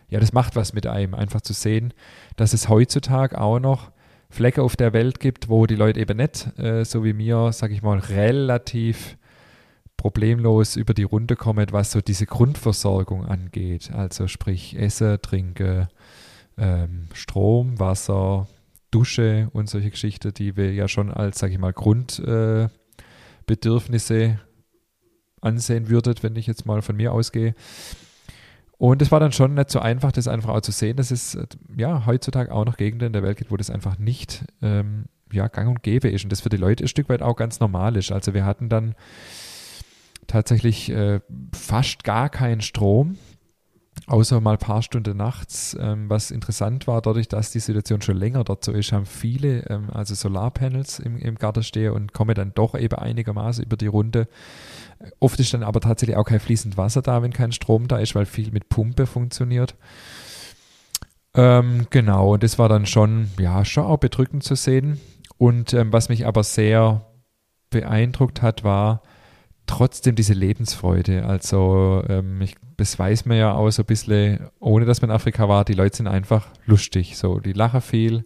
[0.09, 1.93] ja, das macht was mit einem, einfach zu sehen,
[2.35, 3.91] dass es heutzutage auch noch
[4.29, 7.71] Flecke auf der Welt gibt, wo die Leute eben nicht, äh, so wie mir, sag
[7.71, 9.17] ich mal, relativ
[9.97, 13.91] problemlos über die Runde kommen, was so diese Grundversorgung angeht.
[13.91, 15.87] Also sprich Essen, Trinken,
[16.57, 18.47] ähm, Strom, Wasser,
[18.91, 24.37] Dusche und solche Geschichten, die wir ja schon als, sage ich mal, Grundbedürfnisse äh,
[25.41, 27.53] ansehen würdet, wenn ich jetzt mal von mir ausgehe.
[28.77, 31.37] Und es war dann schon nicht so einfach, das einfach auch zu sehen, dass es
[31.75, 35.47] ja heutzutage auch noch Gegenden in der Welt gibt, wo das einfach nicht ähm, ja,
[35.47, 37.95] gang und gäbe ist und das für die Leute ein Stück weit auch ganz normal
[37.97, 38.11] ist.
[38.11, 38.95] Also wir hatten dann
[40.27, 41.19] tatsächlich äh,
[41.53, 43.17] fast gar keinen Strom
[44.07, 45.77] außer mal ein paar Stunden nachts.
[45.79, 49.65] Ähm, was interessant war, dadurch, dass die Situation schon länger dort so ist, haben viele
[49.69, 53.87] ähm, also Solarpanels im, im Garten stehen und kommen dann doch eben einigermaßen über die
[53.87, 54.27] Runde.
[55.19, 58.15] Oft ist dann aber tatsächlich auch kein fließend Wasser da, wenn kein Strom da ist,
[58.15, 59.75] weil viel mit Pumpe funktioniert.
[61.35, 64.99] Ähm, genau, und das war dann schon, ja, schon auch bedrückend zu sehen.
[65.37, 67.05] Und ähm, was mich aber sehr
[67.69, 69.03] beeindruckt hat, war,
[69.69, 71.25] trotzdem diese Lebensfreude.
[71.25, 75.15] Also ähm, ich, das weiß man ja auch so ein bisschen, ohne dass man in
[75.15, 77.17] Afrika war, die Leute sind einfach lustig.
[77.17, 78.25] So, die lachen viel.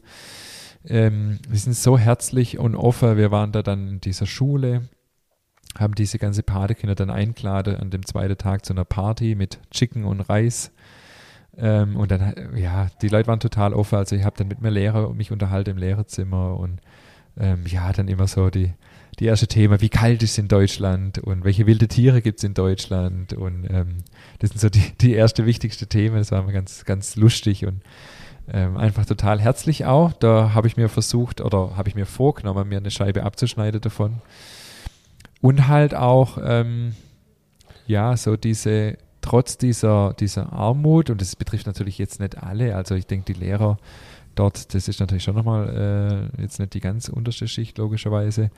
[0.85, 3.17] Ähm, sind so herzlich und offen.
[3.17, 4.87] Wir waren da dann in dieser Schule,
[5.77, 10.05] haben diese ganze Patekinder dann eingeladen an dem zweiten Tag zu einer Party mit Chicken
[10.05, 10.71] und Reis.
[11.57, 13.97] Ähm, und dann, ja, die Leute waren total offen.
[13.97, 16.79] Also ich habe dann mit mir Lehrer mich unterhalten im Lehrerzimmer und
[17.37, 18.73] ähm, ja, dann immer so die,
[19.19, 22.43] die erste Thema, wie kalt ist es in Deutschland und welche wilde Tiere gibt es
[22.43, 23.97] in Deutschland und ähm,
[24.39, 27.81] das sind so die, die erste wichtigste Themen, das war immer ganz, ganz lustig und
[28.51, 30.13] ähm, einfach total herzlich auch.
[30.13, 34.21] Da habe ich mir versucht oder habe ich mir vorgenommen, mir eine Scheibe abzuschneiden davon.
[35.41, 36.95] Und halt auch, ähm,
[37.85, 42.95] ja, so diese, trotz dieser, dieser Armut, und das betrifft natürlich jetzt nicht alle, also
[42.95, 43.77] ich denke, die Lehrer
[44.35, 48.51] dort, das ist natürlich schon nochmal äh, jetzt nicht die ganz unterste Schicht, logischerweise,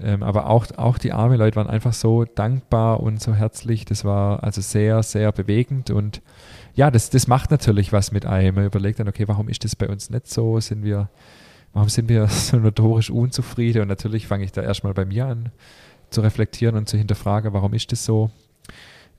[0.00, 3.84] ähm, aber auch, auch die armen Leute waren einfach so dankbar und so herzlich.
[3.84, 6.22] Das war also sehr, sehr bewegend und
[6.74, 8.54] ja, das, das macht natürlich was mit einem.
[8.54, 10.58] Man überlegt dann, okay, warum ist das bei uns nicht so?
[10.60, 11.10] Sind wir,
[11.72, 13.82] warum sind wir so notorisch unzufrieden?
[13.82, 15.50] Und natürlich fange ich da erstmal bei mir an
[16.10, 18.30] zu reflektieren und zu hinterfragen, warum ist das so?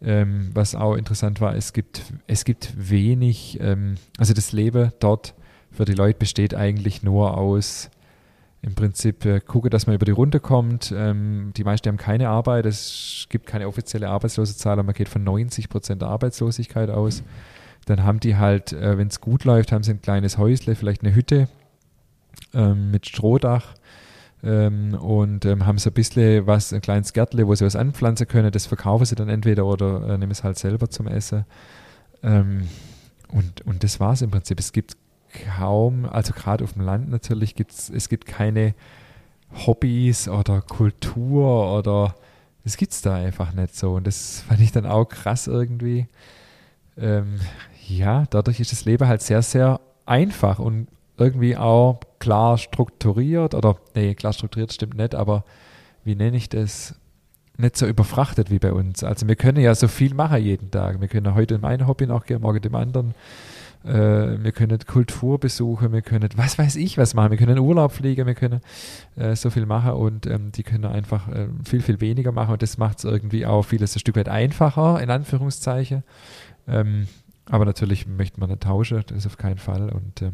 [0.01, 5.33] Ähm, was auch interessant war, es gibt, es gibt wenig, ähm, also das Leben dort
[5.73, 7.89] für die Leute besteht eigentlich nur aus
[8.62, 10.93] im Prinzip äh, gucke, dass man über die Runde kommt.
[10.95, 15.67] Ähm, die meisten haben keine Arbeit, es gibt keine offizielle Arbeitslosenzahl, man geht von 90
[15.67, 17.23] Prozent Arbeitslosigkeit aus.
[17.86, 21.03] Dann haben die halt, äh, wenn es gut läuft, haben sie ein kleines Häusle, vielleicht
[21.03, 21.49] eine Hütte
[22.53, 23.73] ähm, mit Strohdach
[24.43, 28.29] ähm, und ähm, haben so ein bisschen was, ein kleines Gärtle, wo sie was anpflanzen
[28.29, 28.51] können.
[28.51, 31.43] Das verkaufen sie dann entweder oder äh, nehmen es halt selber zum Essen.
[32.23, 32.69] Ähm,
[33.27, 34.59] und, und das war es im Prinzip.
[34.59, 34.95] Es gibt
[35.33, 38.73] kaum, also gerade auf dem Land natürlich, gibt's, es gibt keine
[39.65, 42.15] Hobbys oder Kultur oder
[42.63, 43.93] das gibt es da einfach nicht so.
[43.93, 46.07] Und das fand ich dann auch krass irgendwie.
[46.97, 47.39] Ähm,
[47.87, 53.77] ja, dadurch ist das Leben halt sehr, sehr einfach und irgendwie auch klar strukturiert oder,
[53.95, 55.43] nee, klar strukturiert stimmt nicht, aber
[56.03, 56.95] wie nenne ich das?
[57.55, 59.03] Nicht so überfrachtet wie bei uns.
[59.03, 60.99] Also wir können ja so viel machen jeden Tag.
[60.99, 63.13] Wir können heute in einem Hobby nachgehen, morgen dem anderen.
[63.85, 67.91] Äh, wir können Kultur besuchen, wir können was weiß ich was machen, wir können Urlaub
[67.91, 68.61] fliegen, wir können
[69.15, 72.61] äh, so viel machen und ähm, die können einfach äh, viel, viel weniger machen und
[72.61, 76.03] das macht es irgendwie auch vieles ein Stück weit einfacher, in Anführungszeichen.
[76.67, 77.07] Ähm,
[77.49, 79.89] aber natürlich möchte man nicht tauschen, das ist auf keinen Fall.
[79.89, 80.33] Und ähm,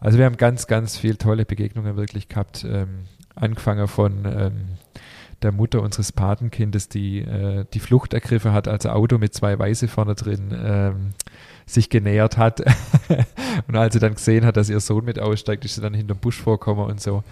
[0.00, 4.64] also wir haben ganz, ganz viele tolle Begegnungen wirklich gehabt, ähm, angefangen von ähm,
[5.42, 9.88] der Mutter unseres Patenkindes, die äh, die Flucht ergriffen hat, als Auto mit zwei Weiße
[9.88, 11.10] vorne drin ähm,
[11.66, 12.60] sich genähert hat.
[13.68, 16.18] und als sie dann gesehen hat, dass ihr Sohn mit aussteigt, ist sie dann hinterm
[16.18, 17.22] Busch vorgekommen und so.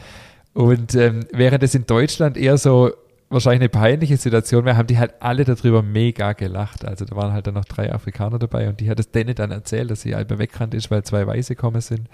[0.54, 2.92] Und ähm, während es in Deutschland eher so
[3.32, 6.84] wahrscheinlich eine peinliche Situation wäre, haben die halt alle darüber mega gelacht.
[6.84, 9.50] Also da waren halt dann noch drei Afrikaner dabei und die hat es denen dann
[9.50, 12.08] erzählt, dass sie halt weggerannt ist, weil zwei Weiße gekommen sind.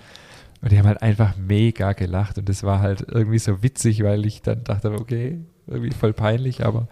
[0.60, 4.26] Und die haben halt einfach mega gelacht und das war halt irgendwie so witzig, weil
[4.26, 6.88] ich dann dachte, okay, irgendwie voll peinlich, aber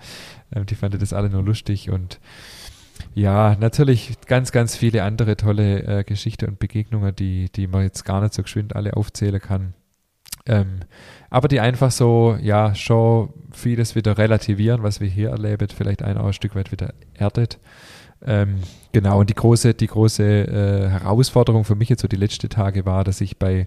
[0.55, 2.21] ähm, die fanden das alle nur lustig und
[3.17, 8.05] ja, natürlich ganz, ganz viele andere tolle äh, Geschichten und Begegnungen, die, die man jetzt
[8.05, 9.73] gar nicht so geschwind alle aufzählen kann.
[10.45, 10.81] Ähm,
[11.31, 16.19] aber die einfach so, ja, schon vieles wieder relativieren, was wir hier erleben, vielleicht ein,
[16.19, 17.59] ein Stück weit wieder erdet.
[18.23, 18.59] Ähm,
[18.93, 22.85] genau, und die große, die große äh, Herausforderung für mich jetzt so die letzten Tage
[22.85, 23.67] war, dass ich bei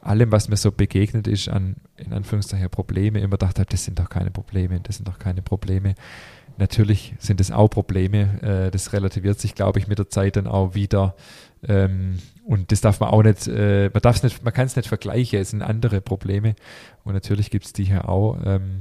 [0.00, 4.08] allem, was mir so begegnet ist, an in Anführungszeichen Probleme, immer dachte, das sind doch
[4.08, 5.94] keine Probleme, das sind doch keine Probleme.
[6.58, 10.48] Natürlich sind es auch Probleme, äh, das relativiert sich, glaube ich, mit der Zeit dann
[10.48, 11.14] auch wieder.
[11.66, 14.74] Ähm, und das darf man auch nicht, äh, man darf es nicht, man kann es
[14.74, 16.56] nicht vergleichen, es sind andere Probleme.
[17.04, 18.38] Und natürlich gibt es die hier auch.
[18.44, 18.80] Ähm,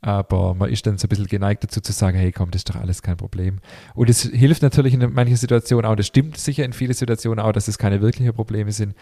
[0.00, 2.70] aber man ist dann so ein bisschen geneigt dazu zu sagen, hey komm, das ist
[2.70, 3.58] doch alles kein Problem.
[3.94, 7.52] Und es hilft natürlich in manchen Situationen auch, das stimmt sicher in vielen Situationen auch,
[7.52, 8.94] dass es keine wirklichen Probleme sind.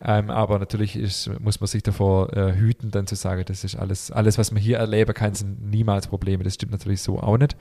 [0.00, 3.74] Ähm, aber natürlich ist, muss man sich davor äh, hüten, dann zu sagen, das ist
[3.74, 6.44] alles, alles, was man hier erleben kann, sind niemals Probleme.
[6.44, 7.56] Das stimmt natürlich so auch nicht.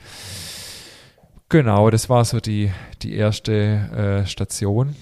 [1.49, 2.71] Genau, das war so die,
[3.01, 4.95] die erste äh, Station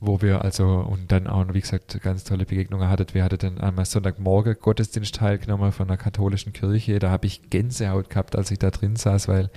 [0.00, 3.14] wo wir also und dann auch, wie gesagt, ganz tolle Begegnungen hattet.
[3.14, 6.98] Wir hatten dann einmal Sonntagmorgen Gottesdienst teilgenommen von der katholischen Kirche.
[6.98, 9.50] Da habe ich Gänsehaut gehabt, als ich da drin saß, weil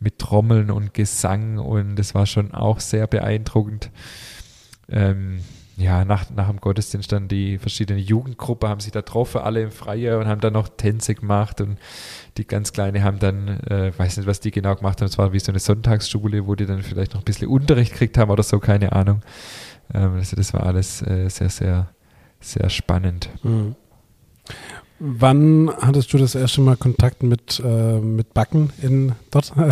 [0.00, 3.90] mit Trommeln und Gesang und das war schon auch sehr beeindruckend.
[4.88, 5.40] Ähm,
[5.76, 9.72] ja, nach, nach dem Gottesdienst dann die verschiedenen Jugendgruppen haben sich da getroffen, alle im
[9.72, 11.78] Freien und haben dann noch Tänze gemacht und
[12.36, 15.32] die ganz Kleine haben dann, äh, weiß nicht, was die genau gemacht haben, es war
[15.32, 18.42] wie so eine Sonntagsschule, wo die dann vielleicht noch ein bisschen Unterricht gekriegt haben oder
[18.42, 19.22] so, keine Ahnung.
[19.92, 21.88] Ähm, also das war alles äh, sehr, sehr,
[22.40, 23.30] sehr spannend.
[23.42, 23.74] Mhm.
[25.00, 29.52] Wann hattest du das erste Mal Kontakt mit, äh, mit Backen in dort?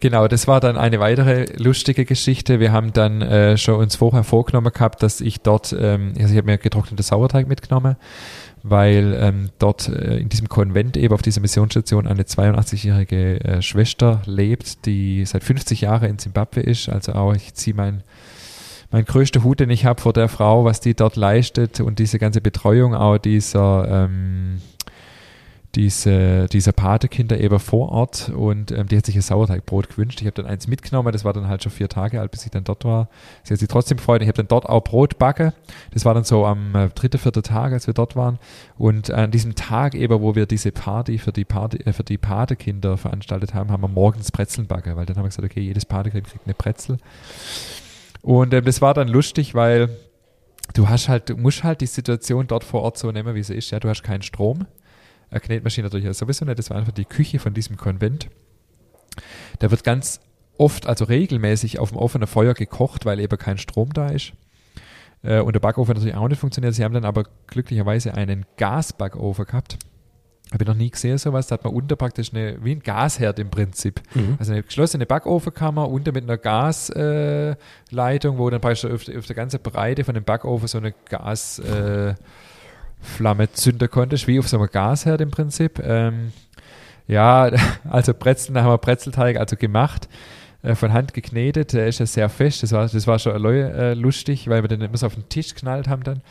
[0.00, 2.60] Genau, das war dann eine weitere lustige Geschichte.
[2.60, 6.38] Wir haben dann äh, schon uns vorher vorgenommen gehabt, dass ich dort, ähm, also ich
[6.38, 7.96] habe mir getrocknete Sauerteig mitgenommen,
[8.62, 14.22] weil ähm, dort äh, in diesem Konvent eben auf dieser Missionsstation eine 82-jährige äh, Schwester
[14.24, 16.88] lebt, die seit 50 Jahren in Zimbabwe ist.
[16.88, 18.04] Also auch ich ziehe mein
[18.90, 22.18] mein größter Hut, den ich habe vor der Frau, was die dort leistet und diese
[22.18, 24.62] ganze Betreuung auch dieser, ähm,
[25.74, 30.20] diese, dieser Patekinder eben vor Ort und ähm, die hat sich ein Sauerteigbrot gewünscht.
[30.20, 32.50] Ich habe dann eins mitgenommen, das war dann halt schon vier Tage alt, bis ich
[32.50, 33.08] dann dort war.
[33.42, 34.22] Sie hat sich trotzdem gefreut.
[34.22, 35.52] Ich habe dann dort auch Brot backen.
[35.92, 38.38] Das war dann so am äh, dritten, vierten Tag, als wir dort waren.
[38.78, 42.18] Und an diesem Tag eben, wo wir diese Party für die, Party, äh, für die
[42.18, 45.84] Patekinder veranstaltet haben, haben wir morgens Brezeln backen, weil dann haben wir gesagt, okay, jedes
[45.84, 46.96] Patekind kriegt eine Brezel.
[48.22, 49.90] Und ähm, das war dann lustig, weil
[50.72, 53.54] du hast halt, du musst halt die Situation dort vor Ort so nehmen, wie sie
[53.54, 53.70] ist.
[53.70, 54.66] Ja, du hast keinen Strom.
[55.30, 56.58] Eine Knetmaschine natürlich sowieso nicht.
[56.58, 58.28] Das war einfach die Küche von diesem Konvent.
[59.58, 60.20] Da wird ganz
[60.56, 64.32] oft, also regelmäßig auf dem offenen Feuer gekocht, weil eben kein Strom da ist.
[65.22, 66.74] Äh, und der Backofen natürlich auch nicht funktioniert.
[66.74, 69.78] Sie haben dann aber glücklicherweise einen Gasbackofen gehabt.
[70.52, 71.46] Habe ich noch nie gesehen, sowas.
[71.46, 74.00] Da hat man unter praktisch eine, wie ein Gasherd im Prinzip.
[74.14, 74.36] Mhm.
[74.38, 77.56] Also eine geschlossene Backofenkammer, unter mit einer Gasleitung,
[78.36, 82.16] äh, wo dann praktisch auf, auf, der ganzen Breite von dem Backofen so eine Gasflamme
[82.18, 82.22] äh,
[83.52, 85.80] zünden konntest, wie auf so einem Gasherd im Prinzip.
[85.82, 86.32] Ähm,
[87.06, 87.50] ja,
[87.90, 90.08] also Brezeln, da haben wir Brezelteig also gemacht,
[90.62, 93.94] äh, von Hand geknetet, der ist ja sehr fest, das war, das war schon äh,
[93.94, 96.22] lustig, weil wir den immer so auf den Tisch geknallt haben dann.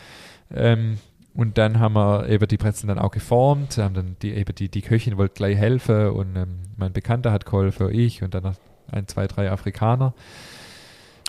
[0.54, 0.98] Ähm,
[1.34, 4.70] und dann haben wir eben die Brezeln dann auch geformt, haben dann die, eben die,
[4.70, 8.56] die Köchin wollte gleich helfen und ähm, mein Bekannter hat geholfen, ich und dann noch
[8.92, 10.14] ein, zwei, drei Afrikaner.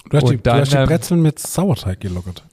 [0.09, 2.45] Du hast, die, Und dann, du hast die ähm, Brezeln mit Sauerteig gelockert.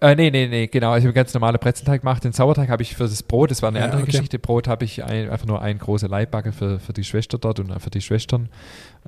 [0.00, 0.90] Äh, nee, nee, nee, genau.
[0.90, 2.22] Also ich habe ganz normale Brezelteig gemacht.
[2.22, 4.12] Den Sauerteig habe ich für das Brot, das war eine Ja, andere okay.
[4.12, 4.38] Geschichte.
[4.38, 7.80] Brot habe ich ein, einfach nur eine große Leibbacke für, für die Schwester dort und
[7.80, 8.50] für die Schwestern.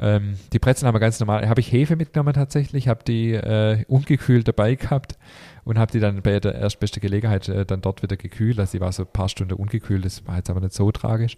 [0.00, 1.46] Ähm, die Brezeln haben wir ganz normal.
[1.46, 5.18] Habe ich Hefe mitgenommen tatsächlich, habe die äh, ungekühlt dabei gehabt
[5.64, 8.58] und habe die dann bei der erstbeste Gelegenheit äh, dann dort wieder gekühlt.
[8.58, 11.36] Also die war so ein paar Stunden ungekühlt, das war jetzt aber nicht so tragisch.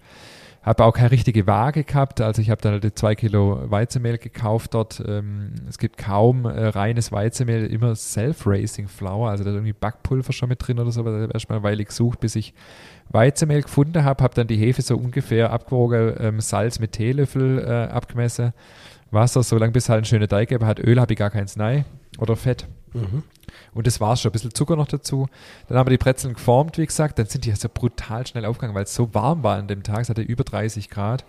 [0.63, 4.75] Habe auch keine richtige Waage gehabt, also ich habe dann halt zwei Kilo Weizenmehl gekauft
[4.75, 5.03] dort.
[5.07, 10.35] Ähm, es gibt kaum äh, reines Weizenmehl, immer Self-Raising Flour, also da ist irgendwie Backpulver
[10.35, 12.53] schon mit drin oder so, aber da habe erstmal eine Weile gesucht, bis ich
[13.09, 17.93] Weizenmehl gefunden habe, habe dann die Hefe so ungefähr abgewogen, ähm, Salz mit Teelöffel äh,
[17.93, 18.53] abgemessen,
[19.11, 20.79] Wasser, so lange bis halt ein schöner Teig hat.
[20.79, 21.85] Öl habe ich gar keins nein
[22.19, 22.67] oder Fett.
[22.93, 23.23] Mhm.
[23.73, 25.29] Und das war's schon, ein bisschen Zucker noch dazu.
[25.69, 27.19] Dann haben wir die Brezeln geformt, wie gesagt.
[27.19, 29.83] Dann sind die ja so brutal schnell aufgegangen, weil es so warm war an dem
[29.83, 30.01] Tag.
[30.01, 31.25] Es hatte über 30 Grad.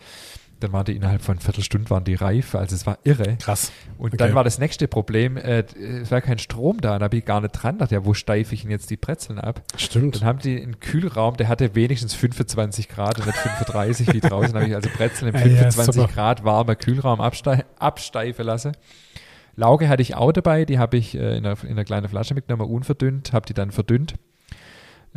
[0.62, 2.56] Dann waren die innerhalb von Viertelstunde waren die reif.
[2.56, 3.38] Also es war irre.
[3.38, 3.72] Krass.
[3.98, 4.18] Und Okay.
[4.18, 5.64] dann war das nächste Problem, äh,
[6.02, 6.98] es war kein Strom da.
[7.00, 9.40] Da habe ich gar nicht dran gedacht, ja, wo steife ich denn jetzt die Brezeln
[9.40, 9.62] ab?
[9.76, 10.22] Stimmt.
[10.22, 14.54] Dann haben die einen Kühlraum, der hatte wenigstens 25 Grad und nicht 35 wie draußen.
[14.56, 16.14] habe ich also Brezeln im Ja, ja, 25 super.
[16.14, 18.72] Grad warmer Kühlraum abstei absteifen lassen.
[19.56, 22.34] Lauge hatte ich auch dabei, die habe ich äh, in, einer, in einer kleinen Flasche
[22.34, 24.16] mitgenommen, unverdünnt, habe die dann verdünnt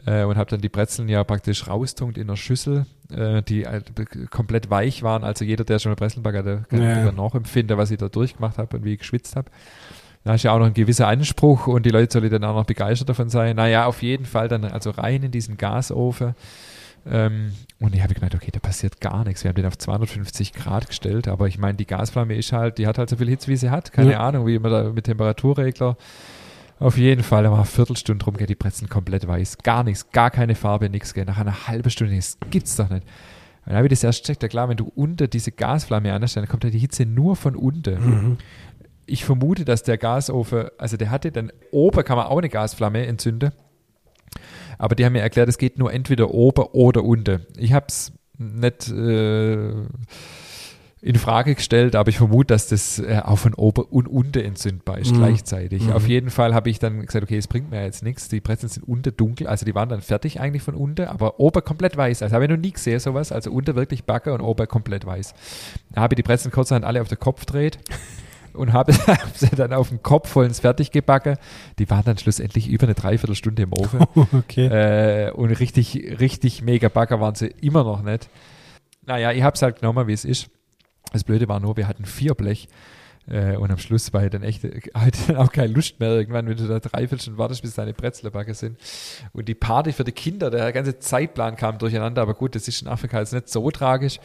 [0.06, 3.92] äh, und habe dann die Brezeln ja praktisch raustunkt in einer Schüssel, äh, die halt
[4.30, 5.24] komplett weich waren.
[5.24, 7.04] Also jeder, der schon eine Brezeln backt, der kann Ja.
[7.06, 7.12] ja.
[7.12, 9.50] nachempfinden, was ich da durchgemacht habe und wie ich geschwitzt habe.
[10.24, 12.54] Da hast du ja auch noch einen gewissen Anspruch und die Leute sollen dann auch
[12.54, 13.56] noch begeistert davon sein.
[13.56, 16.34] Naja, auf jeden Fall dann also rein in diesen Gasofen.
[17.06, 19.44] Ähm, und ich habe gemeint, okay, da passiert gar nichts.
[19.44, 22.86] Wir haben den auf 250 Grad gestellt, aber ich meine, die Gasflamme ist halt, die
[22.86, 23.92] hat halt so viel Hitze, wie sie hat.
[23.92, 24.20] Keine Ja.
[24.20, 25.98] Ahnung, wie immer da mit Temperaturregler.
[26.78, 29.58] Auf jeden Fall, da war eine Viertelstunde rum, geht die Brezeln komplett weiß.
[29.58, 31.14] Gar nichts, gar keine Farbe, nichts.
[31.14, 31.24] gell.
[31.24, 33.04] Nach einer halben Stunde, das gibt's doch nicht.
[33.04, 36.36] Und dann habe ich das erst gecheckt, ja klar, wenn du unter diese Gasflamme anstellst,
[36.36, 38.38] dann kommt ja die Hitze nur von unten Mhm.
[39.06, 43.06] ich vermute, dass der Gasofen, also der hatte dann oben kann man auch eine Gasflamme
[43.06, 43.52] entzünden.
[44.76, 47.46] Aber die haben mir erklärt, es geht nur entweder oben oder unten.
[47.56, 49.72] Ich habe es nicht äh,
[51.06, 54.96] in Frage gestellt, aber ich vermute, dass das äh, auch von oben und unten entzündbar
[54.98, 55.16] ist Mhm.
[55.18, 55.82] gleichzeitig.
[55.82, 55.92] Mhm.
[55.92, 58.28] Auf jeden Fall habe ich dann gesagt, okay, es bringt mir jetzt nichts.
[58.30, 61.62] Die Brezeln sind unten dunkel, also die waren dann fertig eigentlich von unten, aber oben
[61.62, 62.22] komplett weiß.
[62.22, 63.32] Also habe ich noch nie gesehen sowas.
[63.32, 65.34] Also unten wirklich Backe und oben komplett weiß.
[65.92, 67.78] Da habe ich die Brezeln kurzerhand alle auf den Kopf gedreht
[68.54, 71.36] und habe hab sie dann auf den Kopf vollends fertig gebacken.
[71.78, 74.00] Die waren dann schlussendlich über eine Dreiviertelstunde im Ofen.
[74.32, 74.68] Okay.
[74.68, 78.30] äh, und richtig, richtig mega Backer waren sie immer noch nicht.
[79.04, 80.48] Naja, ich habe es halt genommen, wie es ist.
[81.14, 82.68] Das Blöde war nur, wir hatten vier Blech.
[83.28, 86.56] Äh, und am Schluss war ich dann echt halt auch keine Lust mehr irgendwann, wenn
[86.56, 88.78] du da dreiviertel Stunden wartest, bis deine Brezelbacke sind.
[89.32, 92.82] Und die Party für die Kinder, der ganze Zeitplan kam durcheinander, aber gut, das ist
[92.82, 94.18] in Afrika jetzt nicht so tragisch.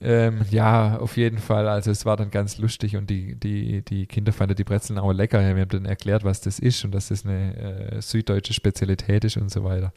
[0.00, 1.68] Ähm, ja, auf jeden Fall.
[1.68, 5.12] Also es war dann ganz lustig und die, die, die Kinder fanden die Brezeln auch
[5.12, 5.38] lecker.
[5.40, 9.36] Wir haben dann erklärt, was das ist und dass das eine äh, süddeutsche Spezialität ist
[9.36, 9.92] und so weiter.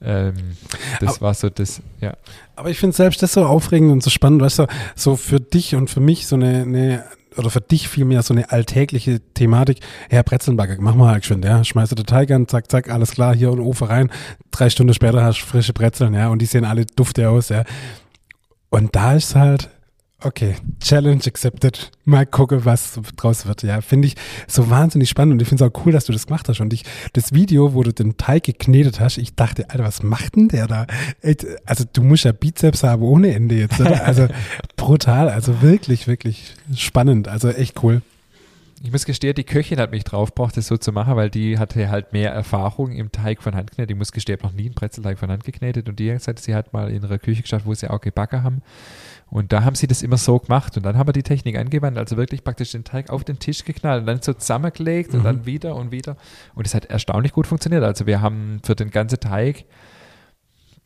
[0.00, 0.34] Ähm,
[1.00, 2.14] das Aber- war so das, ja.
[2.56, 5.74] Aber ich finde selbst das so aufregend und so spannend, weißt du, so für dich
[5.74, 7.04] und für mich so eine, eine
[7.36, 9.78] oder für dich vielmehr so eine alltägliche Thematik.
[10.08, 11.62] Herr Brezelnbacker, mach mal halt geschwind, ja.
[11.62, 14.10] Schmeißt du den Teig an, zack, zack, alles klar, hier in den Ofen rein.
[14.50, 17.62] Drei Stunden später hast du frische Brezeln, ja, und die sehen alle dufte aus, ja.
[18.70, 19.70] Und da ist halt,
[20.22, 21.90] okay, Challenge accepted.
[22.04, 23.62] Mal gucken, was draus wird.
[23.62, 24.14] Ja, finde ich
[24.46, 26.60] so wahnsinnig spannend und ich finde es auch cool, dass du das gemacht hast.
[26.60, 30.36] Und ich, das Video, wo du den Teig geknetet hast, ich dachte, Alter, was macht
[30.36, 30.86] denn der da?
[31.64, 34.04] Also du musst ja Bizeps haben ohne Ende jetzt, oder?
[34.04, 34.28] Also
[34.76, 37.28] brutal, also wirklich, wirklich spannend.
[37.28, 38.02] Also echt cool.
[38.80, 41.88] Ich muss gestehen, die Köchin hat mich draufgebracht, das so zu machen, weil die hatte
[41.90, 43.90] halt mehr Erfahrung im Teig von Hand geknetet.
[43.90, 46.18] Ich muss gestehen, ich habe noch nie einen Brezelteig von Hand geknetet und die hat
[46.18, 48.62] gesagt, sie hat mal in ihrer Küche geschafft, wo sie auch gebacken haben.
[49.30, 51.98] Und da haben sie das immer so gemacht und dann haben wir die Technik angewandt,
[51.98, 55.24] also wirklich praktisch den Teig auf den Tisch geknallt und dann so zusammengelegt und Mhm.
[55.24, 56.16] dann wieder und wieder.
[56.54, 57.82] Und es hat erstaunlich gut funktioniert.
[57.82, 59.64] Also wir haben für den ganzen Teig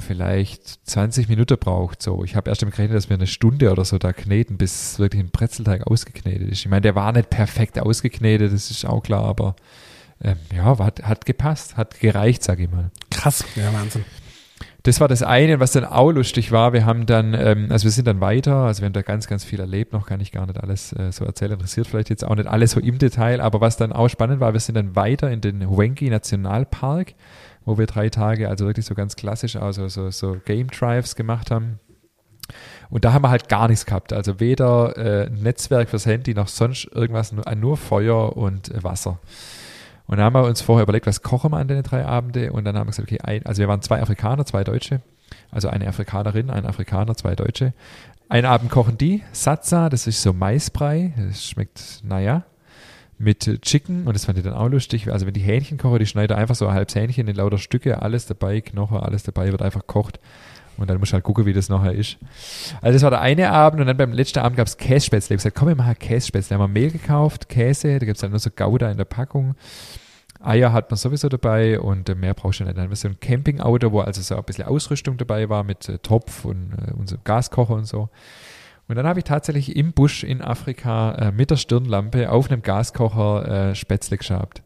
[0.02, 2.02] vielleicht 20 Minuten braucht.
[2.02, 4.98] So, ich habe erst damit gerechnet, dass wir eine Stunde oder so da kneten, bis
[4.98, 6.60] wirklich ein Brezelteig ausgeknetet ist.
[6.60, 9.56] Ich meine, der war nicht perfekt ausgeknetet, das ist auch klar, aber
[10.22, 12.90] ähm, ja, hat, hat gepasst, hat gereicht, sage ich mal.
[13.10, 13.44] Krass.
[13.56, 14.04] Ja, Wahnsinn.
[14.84, 16.72] Das war das eine, was dann auch lustig war.
[16.72, 19.44] Wir haben dann, ähm, also wir sind dann weiter, also wir haben da ganz, ganz
[19.44, 22.34] viel erlebt, noch kann ich gar nicht alles äh, so erzählen, interessiert vielleicht jetzt auch
[22.34, 25.30] nicht alles so im Detail, aber was dann auch spannend war, wir sind dann weiter
[25.30, 27.14] in den Huengi Nationalpark,
[27.64, 31.50] wo wir drei Tage, also wirklich so ganz klassisch, also so, so Game Drives gemacht
[31.50, 31.78] haben.
[32.90, 34.12] Und da haben wir halt gar nichts gehabt.
[34.12, 39.18] Also weder äh, Netzwerk fürs Handy noch sonst irgendwas, nur, nur Feuer und äh, Wasser.
[40.06, 42.52] Und dann haben wir uns vorher überlegt, was kochen wir an den drei Abende.
[42.52, 45.00] Und dann haben wir gesagt, okay, ein, also wir waren zwei Afrikaner, zwei Deutsche.
[45.50, 47.72] Also eine Afrikanerin, ein Afrikaner, zwei Deutsche.
[48.28, 51.14] Einen Abend kochen die Satsa, das ist so Maisbrei.
[51.16, 52.44] Das schmeckt, naja,
[53.23, 55.11] mit Chicken und das fand ich dann auch lustig.
[55.11, 58.03] Also wenn die Hähnchen kochen, die schneide einfach so ein halbes Hähnchen in lauter Stücke,
[58.03, 60.18] alles dabei, Knochen, alles dabei, wird einfach gekocht.
[60.79, 62.16] Und dann musst du halt gucken, wie das nachher ist.
[62.81, 65.35] Also das war der eine Abend und dann beim letzten Abend gab es Kässpätzle.
[65.35, 66.57] Ich habe gesagt, komm, wir machen Kässpätzle.
[66.57, 69.05] Da haben wir Mehl gekauft, Käse, da gibt es dann nur so Gouda in der
[69.05, 69.55] Packung.
[70.41, 72.77] Eier hat man sowieso dabei und mehr brauchst du nicht.
[72.77, 75.89] Dann haben wir so ein Campingauto, wo also so ein bisschen Ausrüstung dabei war mit
[75.89, 78.09] äh, Topf und, äh, so Gaskocher und so.
[78.93, 82.61] Und dann habe ich tatsächlich im Busch in Afrika äh, mit der Stirnlampe auf einem
[82.61, 84.62] Gaskocher äh, Spätzle geschabt.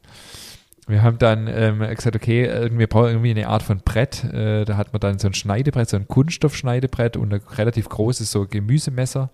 [0.89, 4.24] Wir haben dann ähm, gesagt, okay, irgendwie brauchen irgendwie eine Art von Brett.
[4.24, 8.33] Äh, da hat man dann so ein Schneidebrett, so ein Kunststoffschneidebrett und ein relativ großes
[8.33, 9.31] so Gemüsemesser.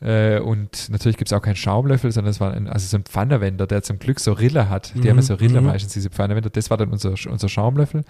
[0.00, 3.02] Äh, und natürlich gibt es auch keinen Schaumlöffel, sondern es war ein, also so ein
[3.02, 4.94] Pfannewender, der zum Glück so Rille hat.
[4.94, 5.66] Die Mhm, haben ja so Rille mhm.
[5.66, 6.50] meistens, diese Pfannewender.
[6.50, 8.04] Das war dann unser, unser Schaumlöffel.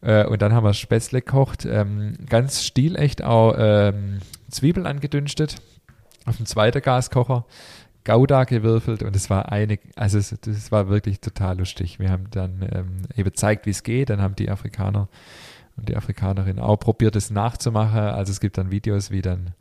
[0.00, 1.64] Äh, und dann haben wir Spätzle gekocht.
[1.64, 4.18] Ähm, ganz stilecht auch ähm,
[4.54, 5.56] Zwiebeln angedünstet
[6.26, 7.44] auf dem zweiten Gaskocher.
[8.04, 11.98] Gouda gewürfelt und es war eine, also es, das war wirklich total lustig.
[11.98, 14.10] Wir haben dann ähm, eben gezeigt, wie es geht.
[14.10, 15.08] Dann haben die Afrikaner
[15.76, 17.98] und die Afrikanerin auch probiert, es nachzumachen.
[17.98, 19.54] Also es gibt dann Videos, wie dann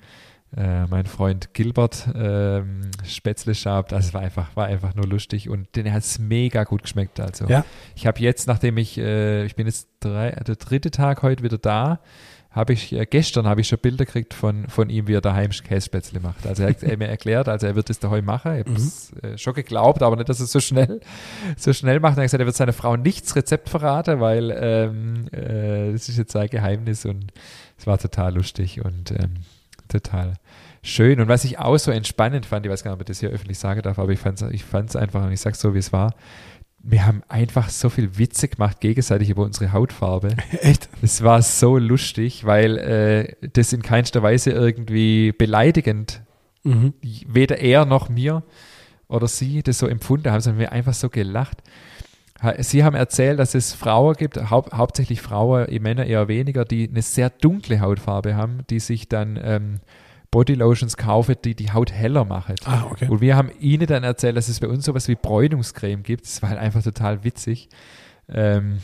[0.57, 3.93] äh, mein Freund Gilbert ähm, Spätzle schabt.
[3.93, 7.21] Also es war einfach, war einfach nur lustig und den hat es mega gut geschmeckt.
[7.21, 7.63] Also Ja.
[7.95, 11.57] ich habe jetzt, nachdem ich, äh, ich bin jetzt drei, der dritte Tag heute wieder
[11.57, 12.01] da,
[12.53, 15.49] habe ich, äh, gestern habe ich schon Bilder gekriegt von, von ihm, wie er daheim
[15.49, 16.45] Kässpätzle macht.
[16.45, 18.53] Also er hat er mir erklärt, also er wird es daheim machen.
[18.53, 21.01] Ich habe es äh, schon geglaubt, aber nicht, dass er es so schnell,
[21.57, 22.17] so schnell macht.
[22.17, 26.17] Er hat gesagt, er wird seiner Frau nichts Rezept verraten, weil ähm, äh, das ist
[26.17, 27.33] jetzt sein Geheimnis und
[27.77, 29.37] es war total lustig und ähm,
[29.87, 30.35] total
[30.83, 31.19] schön.
[31.19, 33.29] Und was ich auch so entspannend fand, ich weiß gar nicht, ob ich das hier
[33.29, 35.79] öffentlich sagen darf, aber ich fand es ich fand's einfach, und ich sage so, wie
[35.79, 36.13] es war,
[36.83, 40.35] wir haben einfach so viel Witze gemacht gegenseitig über unsere Hautfarbe.
[40.61, 40.89] Echt?
[41.01, 46.21] Es war so lustig, weil äh, das in keinster Weise irgendwie beleidigend,
[46.65, 46.93] Mhm.
[47.01, 48.41] weder er noch mir
[49.09, 51.57] oder sie das so empfunden haben, sondern wir einfach so gelacht.
[52.59, 56.89] Sie haben erzählt, dass es Frauen gibt, hau hauptsächlich Frauen, eh Männer eher weniger, die
[56.89, 59.79] eine sehr dunkle Hautfarbe haben, die sich dann ähm,
[60.33, 62.55] Bodylotions kaufen, die die Haut heller machen.
[62.65, 63.07] Ah, okay.
[63.07, 66.25] Und wir haben ihnen dann erzählt, dass es bei uns sowas wie Bräunungscreme gibt.
[66.25, 67.69] Das war halt einfach total witzig.
[68.27, 68.79] Ähm,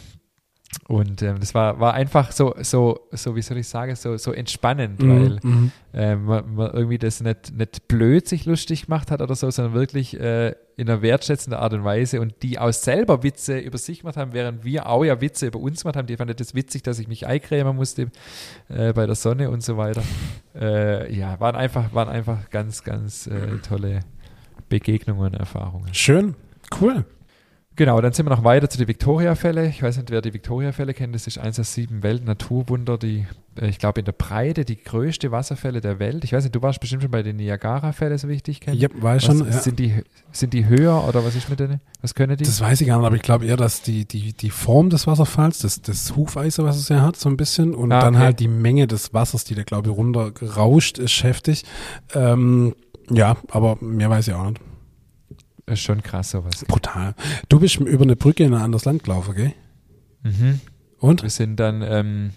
[0.88, 4.32] und ähm, das war, war einfach so, so, so, wie soll ich sagen, so, so
[4.32, 5.50] entspannend, weil Mhm.
[5.52, 5.72] Mhm.
[5.94, 9.74] ähm, man, man irgendwie das nicht, nicht blöd sich lustig gemacht hat oder so, sondern
[9.74, 14.00] wirklich äh, in einer wertschätzenden Art und Weise und die auch selber Witze über sich
[14.02, 16.08] gemacht haben, während wir auch ja Witze über uns gemacht haben.
[16.08, 18.10] Die fanden das witzig, dass ich mich eincremen musste
[18.70, 20.04] äh, bei der Sonne und so weiter.
[20.56, 24.02] Äh, ja, waren einfach, waren einfach ganz, ganz äh, tolle
[24.70, 25.94] Begegnungen und Erfahrungen.
[25.94, 26.36] Schön.
[26.80, 27.06] Cool.
[27.80, 29.70] Genau, dann sind wir noch weiter zu den Victoria-Fälle.
[29.70, 31.16] Ich weiß nicht, wer die Victoria-Fälle kennt.
[31.16, 33.26] Das ist eins der sieben Weltnaturwunder, die,
[33.58, 36.26] äh, ich glaube, in der Breite die größte Wasserfälle der Welt.
[36.26, 38.76] Ich weiß nicht, du warst bestimmt schon bei den Niagara-Fällen, so wie ich dich kenne.
[38.76, 39.46] Ja, war ich Was, schon.
[39.50, 39.54] Ja.
[39.54, 39.94] sind, die,
[40.34, 41.80] sind die höher oder was ist mit denen?
[42.02, 42.44] Was können die?
[42.44, 45.08] Das weiß ich gar nicht, aber ich glaube eher, dass die, die, die Form des
[45.08, 48.26] Wasserfalls, das, das Hufeise, was es ja hat, so ein bisschen, und Ah, dann okay.
[48.26, 51.64] halt die Menge des Wassers, die da, glaube ich, runtergerauscht ist, heftig.
[52.14, 52.76] Ähm,
[53.10, 54.60] ja, aber mehr weiß ich auch nicht.
[55.70, 56.66] Ist schon krass sowas.
[56.68, 57.16] Brutal.
[57.48, 59.54] Du bist über eine Brücke in ein anderes Land gelaufen, gell?
[60.24, 60.60] Mhm.
[61.00, 61.24] Und?
[61.24, 62.32] Wir sind dann ähm,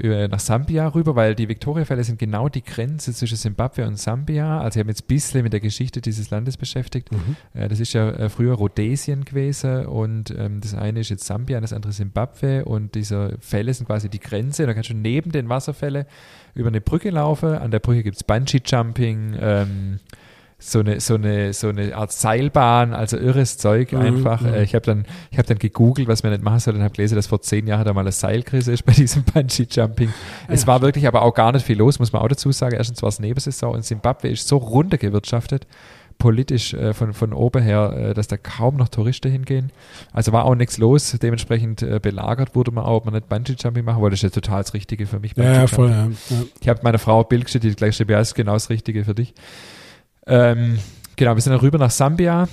[0.00, 4.60] äh, nach Sambia rüber, weil die Victoria-Fälle sind genau die Grenze zwischen Simbabwe und Sambia.
[4.60, 7.12] Also ich habe jetzt ein bisschen mit der Geschichte dieses Landes beschäftigt.
[7.12, 7.36] Mhm.
[7.54, 11.58] Äh, das ist ja äh, früher Rhodesien gewesen und ähm, das eine ist jetzt Sambia
[11.58, 14.66] und das andere Simbabwe und diese Fälle sind quasi die Grenze.
[14.66, 16.06] Da kannst du neben den Wasserfällen
[16.54, 17.50] über eine Brücke laufen.
[17.50, 20.00] An der Brücke gibt es Bungee-Jumping, ähm,
[20.58, 24.40] so eine, so eine, so eine Art Seilbahn, also irres Zeug Mhm, einfach.
[24.40, 24.54] mhm.
[24.54, 26.94] Äh, ich habe dann, ich habe dann gegoogelt, was man nicht machen soll und habe
[26.94, 30.12] gelesen, dass vor zehn Jahren da mal eine Seilkrise ist bei diesem Bungee-Jumping.
[30.48, 30.66] es ja.
[30.66, 32.74] war wirklich aber auch gar nicht viel los, muss man auch dazu sagen.
[32.76, 35.66] Erstens war es Nebensaison und Simbabwe ist so runtergewirtschaftet,
[36.16, 39.70] politisch äh, von, von oben her, äh, dass da kaum noch Touristen hingehen.
[40.14, 41.16] Also war auch nichts los.
[41.20, 44.14] Dementsprechend äh, belagert wurde man auch, ob man nicht Bungee-Jumping machen wollte.
[44.14, 45.36] Das ist ja total das Richtige für mich.
[45.36, 46.06] Ja, ja, voll, ja.
[46.30, 46.36] ja.
[46.62, 49.04] Ich habe meiner Frau ein Bild geschickt, die gleich schrieb, ja, ist genau das Richtige
[49.04, 49.34] für dich.
[50.26, 50.78] Ähm,
[51.16, 52.48] genau, wir sind dann rüber nach Sambia.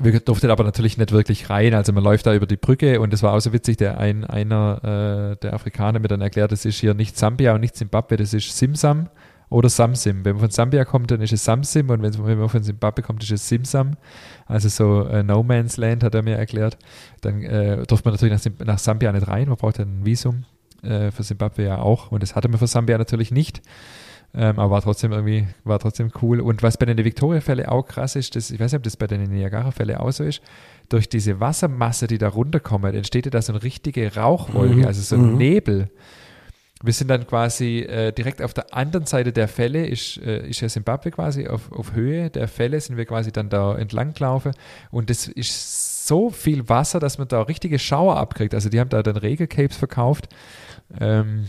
[0.00, 1.74] Wir durften aber natürlich nicht wirklich rein.
[1.74, 4.24] Also man läuft da über die Brücke und es war auch so witzig, der ein,
[4.24, 8.16] einer äh, der Afrikaner mir dann erklärt, das ist hier nicht Sambia und nicht Zimbabwe,
[8.16, 9.08] das ist Simsam
[9.48, 10.24] oder Samsim.
[10.24, 13.24] Wenn man von Sambia kommt, dann ist es Samsim und wenn, man von Zimbabwe kommt,
[13.24, 13.96] ist es Simsam.
[14.46, 16.78] Also so äh, No Man's Land hat er mir erklärt.
[17.20, 20.44] Dann äh, durfte man natürlich nach, nach Sambia nicht rein, man braucht ein Visum.
[20.82, 23.60] Äh, für Zimbabwe ja auch und das hatte man für Sambia natürlich nicht.
[24.32, 26.40] Ähm, aber war trotzdem irgendwie, war trotzdem cool.
[26.40, 29.06] Und was bei den Victoria-Fälle auch krass ist, das, ich weiß nicht, ob das bei
[29.06, 30.40] den Niagara-Fälle auch so ist,
[30.88, 35.02] durch diese Wassermasse, die da runterkommt, entsteht ja da so eine richtige Rauchwolke, Mhm, also
[35.02, 35.38] so ein mhm.
[35.38, 35.90] Nebel.
[36.82, 40.60] wir sind dann quasi äh, direkt auf der anderen Seite der Fälle, ist, äh, ist
[40.60, 44.52] ja Simbabwe quasi, auf, auf Höhe der Fälle sind wir quasi dann da entlang gelaufen
[44.90, 48.54] und das ist so viel Wasser, dass man da richtige Schauer abkriegt.
[48.54, 50.28] Also die haben da dann Regelcapes verkauft.
[50.98, 51.46] Ähm,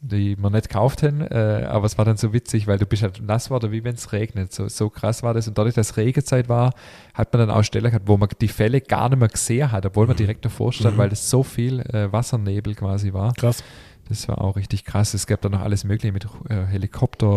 [0.00, 3.02] die wir nicht gekauft haben, äh, aber es war dann so witzig, weil du bist
[3.02, 4.52] halt nass geworden, wie wenn es regnet.
[4.52, 5.46] So, so krass war das.
[5.48, 6.72] Und dadurch, dass Regenzeit war,
[7.14, 9.84] hat man dann auch Stellen gehabt, wo man die Fälle gar nicht mehr gesehen hat,
[9.86, 10.18] obwohl man Mhm.
[10.18, 10.98] direkt davor stand, Mhm.
[11.00, 13.32] weil das so viel äh, Wassernebel quasi war.
[13.34, 13.62] Krass.
[14.08, 15.14] Das war auch richtig krass.
[15.14, 17.28] Es gab da noch alles Mögliche mit äh, Helikopter,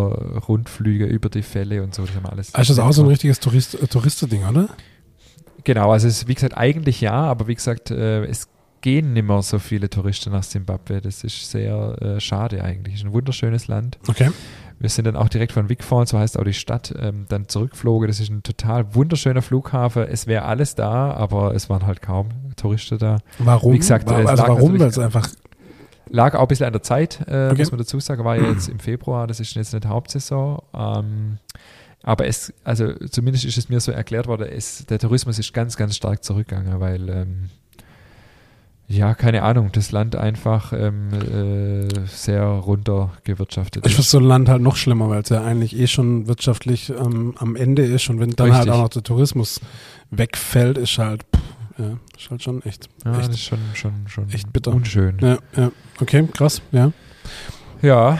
[0.47, 2.03] Rundflüge über die Fälle und so.
[2.05, 2.55] Das haben alles.
[2.55, 4.69] Also das ist auch so ein richtiges Tourist, äh, Touristending, oder?
[5.65, 8.47] Genau, also es ist, wie gesagt, eigentlich ja, aber wie gesagt, äh, es
[8.83, 11.01] gehen nicht mehr so viele Touristen nach Simbabwe.
[11.01, 12.95] Das ist sehr äh, schade eigentlich.
[12.95, 13.97] Ist ein wunderschönes Land.
[14.07, 14.29] Okay.
[14.79, 18.07] Wir sind dann auch direkt von Wigfall, so heißt auch die Stadt, ähm, dann zurückgeflogen.
[18.07, 20.03] Das ist ein total wunderschöner Flughafen.
[20.03, 23.17] Es wäre alles da, aber es waren halt kaum Touristen da.
[23.39, 23.73] Warum?
[23.73, 24.77] Wie gesagt, Wa- es also warum?
[24.79, 25.27] Weil es einfach
[26.09, 27.59] Lag auch ein bisschen an der Zeit, äh, Okay.
[27.59, 30.61] muss man dazu sagen, war ja jetzt im Februar, das ist jetzt nicht Hauptsaison.
[30.73, 31.37] Ähm,
[32.03, 35.77] aber es, also zumindest ist es mir so erklärt worden, es, der Tourismus ist ganz,
[35.77, 37.49] ganz stark zurückgegangen, weil ähm,
[38.87, 44.49] ja, keine Ahnung, das Land einfach ähm, äh, sehr runtergewirtschaftet Ich finde so ein Land
[44.49, 48.19] halt noch schlimmer, weil es ja eigentlich eh schon wirtschaftlich ähm, am Ende ist und
[48.19, 48.73] wenn dann halt Richtig.
[48.73, 49.61] auch noch der Tourismus
[50.11, 51.41] wegfällt, ist halt, pff,
[51.79, 54.71] ja, ist halt schon echt, Ja, das echt, ist schon, schon, schon echt bitter.
[54.73, 55.17] unschön.
[55.21, 56.91] ja, ja, okay, krass, ja.
[57.81, 58.19] Ja,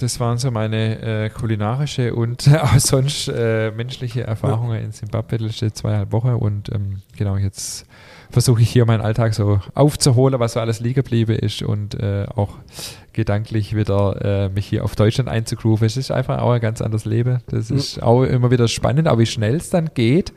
[0.00, 5.44] das waren so meine äh, kulinarische und auch sonst äh, menschliche Erfahrungen in Simbabwe die
[5.44, 6.30] letzte zweieinhalb Wochen.
[6.34, 7.86] Und ähm, genau, jetzt
[8.30, 12.26] versuche ich hier meinen Alltag so aufzuholen, was so alles liegen geblieben ist und äh,
[12.34, 12.56] auch
[13.12, 15.86] gedanklich wieder äh, mich hier auf Deutschland einzugrooven.
[15.86, 17.40] Es ist einfach auch ein ganz anderes Leben.
[17.48, 17.76] Das Mhm.
[17.76, 20.32] ist auch immer wieder spannend, auch wie schnell es dann geht,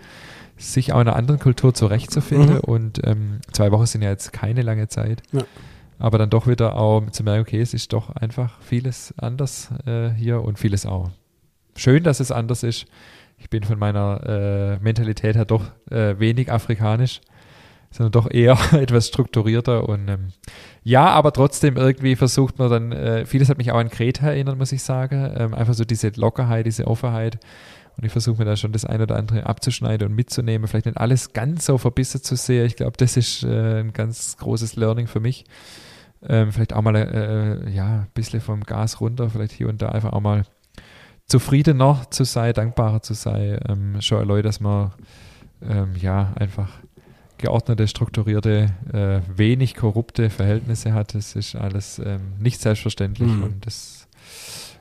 [0.57, 2.55] sich auch in einer anderen Kultur zurechtzufinden.
[2.55, 2.59] Mhm.
[2.61, 5.21] Und ähm, zwei Wochen sind ja jetzt keine lange Zeit.
[5.31, 5.41] Ja.
[6.03, 10.09] Aber dann doch wieder auch zu merken, okay, es ist doch einfach vieles anders äh,
[10.09, 11.11] hier und vieles auch
[11.77, 12.87] schön, dass es anders ist.
[13.37, 17.21] Ich bin von meiner äh, Mentalität her doch äh, wenig afrikanisch,
[17.89, 20.27] sondern doch eher etwas strukturierter und ähm,
[20.83, 24.57] ja, aber trotzdem irgendwie versucht man dann, äh, vieles hat mich auch an Kreta erinnert,
[24.57, 27.39] muss ich sagen, ähm, einfach so diese Lockerheit, diese Offenheit
[27.95, 30.97] und ich versuche mir da schon das eine oder andere abzuschneiden und mitzunehmen, vielleicht nicht
[30.97, 32.65] alles ganz so verbissen zu sehen.
[32.65, 35.45] Ich glaube, das ist äh, ein ganz großes Learning für mich.
[36.27, 39.89] Ähm, vielleicht auch mal äh, ja, ein bisschen vom Gas runter, vielleicht hier und da
[39.89, 40.43] einfach auch mal
[41.27, 43.59] zufriedener zu sein, dankbarer zu sein.
[43.67, 44.91] Ähm, schon erläutert, dass man
[45.61, 46.69] ähm, ja einfach
[47.37, 51.13] geordnete, strukturierte, äh, wenig korrupte Verhältnisse hat.
[51.15, 53.43] Das ist alles ähm, nicht selbstverständlich Mhm.
[53.43, 54.07] und das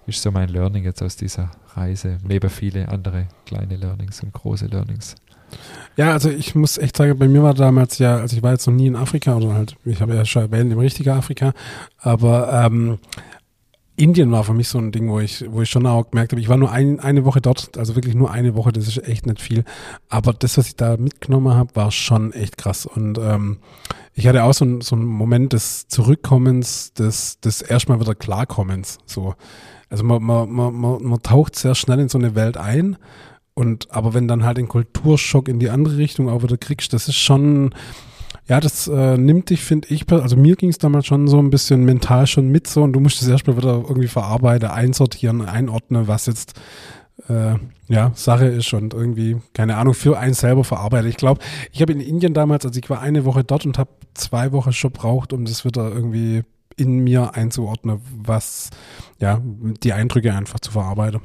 [0.07, 4.66] ist so mein Learning jetzt aus dieser Reise, neben viele andere kleine Learnings und große
[4.66, 5.14] Learnings.
[5.97, 8.67] Ja, also ich muss echt sagen, bei mir war damals ja, also ich war jetzt
[8.67, 11.53] noch nie in Afrika oder halt, ich habe ja schon erwähnt, im richtigen Afrika,
[11.99, 12.99] aber ähm,
[13.97, 16.41] Indien war für mich so ein Ding, wo ich, wo ich schon auch gemerkt habe,
[16.41, 19.27] ich war nur ein, eine Woche dort, also wirklich nur eine Woche, das ist echt
[19.27, 19.65] nicht viel.
[20.09, 22.87] Aber das, was ich da mitgenommen habe, war schon echt krass.
[22.87, 23.59] Und ähm,
[24.15, 28.99] ich hatte auch so, so einen Moment des Zurückkommens, des, des erstmal wieder Klarkommens.
[29.05, 29.35] So.
[29.91, 32.97] Also man, man, man, man, man taucht sehr schnell in so eine Welt ein.
[33.55, 37.09] Und aber wenn dann halt den Kulturschock in die andere Richtung auch wieder kriegst, das
[37.09, 37.75] ist schon,
[38.49, 41.51] ja, das äh, nimmt dich, finde ich, also mir ging es damals schon so ein
[41.51, 46.09] bisschen mental schon mit so und du musst es erstmal wieder irgendwie verarbeiten, einsortieren, einordnen,
[46.09, 46.59] was jetzt
[47.29, 47.57] äh,
[47.89, 51.11] ja, Sache ist und irgendwie, keine Ahnung, für einen selber verarbeitet.
[51.11, 51.41] Ich glaube,
[51.73, 54.73] ich habe in Indien damals, also ich war eine Woche dort und habe zwei Wochen
[54.73, 56.43] schon braucht, um das wieder irgendwie
[56.77, 58.71] in mir einzuordnen, was,
[59.19, 59.43] ja,
[59.83, 61.21] die Eindrücke einfach zu verarbeiten.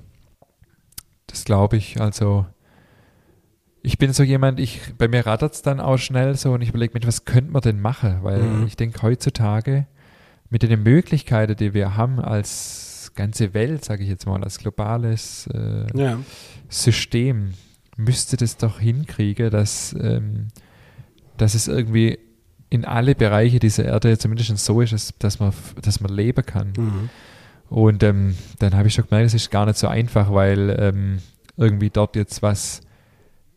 [1.28, 2.00] Das glaube ich.
[2.02, 2.46] Also
[3.82, 6.70] ich bin so jemand, ich, bei mir rattert es dann auch schnell so und ich
[6.70, 8.20] überlege mir, was könnte man denn machen?
[8.24, 8.68] Weil Mhm.
[8.68, 9.88] ich denke heutzutage
[10.50, 15.48] mit den Möglichkeiten, die wir haben als ganze Welt, sage ich jetzt mal, als globales
[15.54, 16.20] äh, Ja.
[16.70, 17.54] System,
[17.96, 20.50] müsste das doch hinkriegen, dass, ähm,
[21.38, 22.20] dass es irgendwie
[22.70, 26.74] in alle Bereiche dieser Erde zumindest so ist, dass, dass, man, dass man leben kann.
[26.78, 27.10] Mhm.
[27.70, 31.20] Und ähm, dann habe ich schon gemerkt, es ist gar nicht so einfach, weil ähm,
[31.58, 32.82] irgendwie dort jetzt was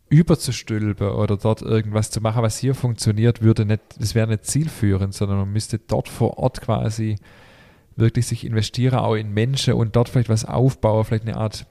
[0.09, 5.15] überzustülpen oder dort irgendwas zu machen, was hier funktioniert, würde nicht, das wäre nicht zielführend,
[5.15, 7.17] sondern man müsste dort vor Ort quasi
[7.95, 11.65] wirklich sich investieren, auch in Menschen und dort vielleicht was aufbauen, vielleicht eine Art,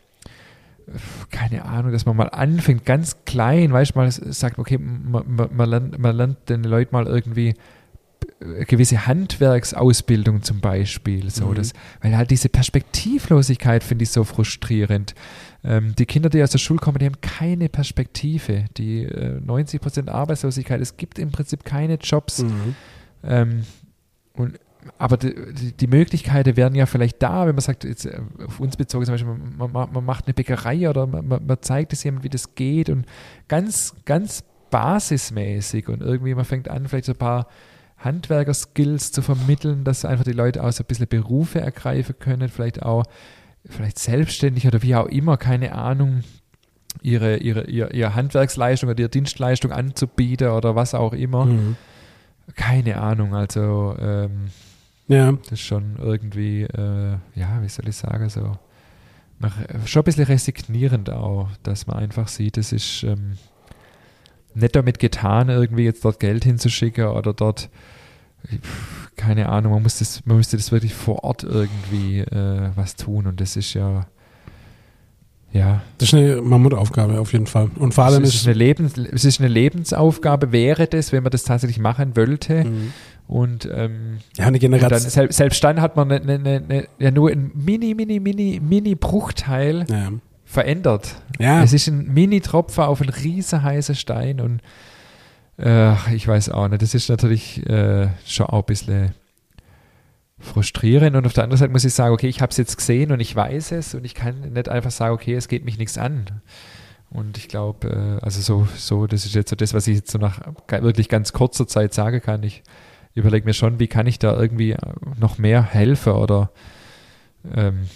[1.32, 5.50] keine Ahnung, dass man mal anfängt, ganz klein, weißt du, mal sagt, okay, man, man,
[5.54, 7.56] man, lernt, man lernt den Leuten mal irgendwie
[8.66, 11.56] gewisse Handwerksausbildung zum Beispiel, so Mhm.
[11.56, 15.14] das, weil halt diese Perspektivlosigkeit finde ich so frustrierend.
[15.64, 18.66] Ähm, die Kinder, die aus der Schule kommen, die haben keine Perspektive.
[18.78, 22.44] Die äh, 90% Arbeitslosigkeit, es gibt im Prinzip keine Jobs.
[22.44, 22.76] Mhm.
[23.24, 23.64] Ähm,
[24.34, 24.60] und
[24.98, 28.62] aber die, die, die, Möglichkeiten wären ja vielleicht da, wenn man sagt, jetzt äh, auf
[28.62, 32.04] uns bezogen zum Beispiel, man, man, man macht eine Bäckerei oder man, man zeigt es
[32.04, 33.06] jemandem, wie das geht und
[33.50, 37.48] ganz, ganz basismäßig und irgendwie man fängt an, vielleicht so ein paar
[38.00, 42.82] Handwerker-Skills zu vermitteln, dass einfach die Leute auch so ein bisschen Berufe ergreifen können, vielleicht
[42.82, 43.06] auch
[43.66, 46.24] vielleicht selbstständig oder wie auch immer, keine Ahnung,
[47.02, 51.46] ihre, ihre, ihre, ihre Handwerksleistung oder ihre Dienstleistung anzubieten oder was auch immer.
[51.46, 51.76] Mhm.
[52.56, 54.48] Keine Ahnung, also ähm,
[55.08, 55.32] ja.
[55.32, 58.58] das ist schon irgendwie, äh, ja, wie soll ich sagen, so
[59.40, 63.38] nach, schon ein bisschen resignierend auch, dass man einfach sieht, es ist ähm,
[64.54, 67.70] nicht damit getan, irgendwie jetzt dort Geld hinzuschicken oder dort,
[69.16, 73.28] keine Ahnung, man, muss das, man müsste das wirklich vor Ort irgendwie äh, was tun
[73.28, 74.08] und das ist ja,
[75.52, 75.82] ja.
[75.98, 77.70] Das ist eine Mammutaufgabe auf jeden Fall.
[77.76, 81.32] Und vor allem es ist, eine Lebens, es ist eine Lebensaufgabe, wäre das, wenn man
[81.32, 82.66] das tatsächlich machen wollte.
[82.66, 82.94] Mhm.
[83.28, 84.90] Und, ähm, ja, eine Generation.
[84.90, 88.60] Dann, selbst, selbst dann hat man eine, eine, eine, ja nur ein mini, mini, mini,
[88.60, 90.12] mini Bruchteil ja
[90.50, 91.16] verändert.
[91.38, 91.62] Ja.
[91.62, 94.62] Es ist ein Mini-Tropfer auf einen riesen heißen Stein und
[95.60, 99.12] äh, ich weiß auch nicht, das ist natürlich äh, schon auch ein bisschen
[100.40, 103.12] frustrierend und auf der anderen Seite muss ich sagen, okay, ich habe es jetzt gesehen
[103.12, 106.00] und ich weiß es und ich kann nicht einfach sagen, okay, es geht mich nichts
[106.00, 106.26] an.
[107.12, 110.12] Und ich glaube, äh, also so, so, das ist jetzt so das, was ich jetzt
[110.12, 112.42] so nach wirklich ganz kurzer Zeit sagen kann.
[112.42, 112.64] Ich
[113.14, 114.76] überlege mir schon, wie kann ich da irgendwie
[115.20, 116.50] noch mehr helfen oder
[117.56, 117.88] ähm,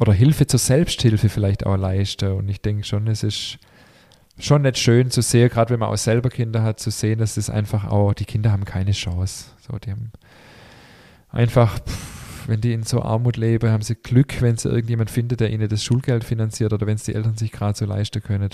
[0.00, 2.32] oder Hilfe zur Selbsthilfe vielleicht auch leisten.
[2.32, 3.58] Und ich denke schon, es ist
[4.38, 7.36] schon nicht schön zu sehen, gerade wenn man auch selber Kinder hat, zu sehen, dass
[7.36, 9.50] es einfach auch, die Kinder haben keine Chance.
[9.60, 10.10] So, die haben
[11.28, 15.40] einfach, pff, wenn die in so Armut leben, haben sie Glück, wenn sie irgendjemand findet,
[15.40, 18.48] der ihnen das Schulgeld finanziert oder wenn es die Eltern sich gerade so leisten können.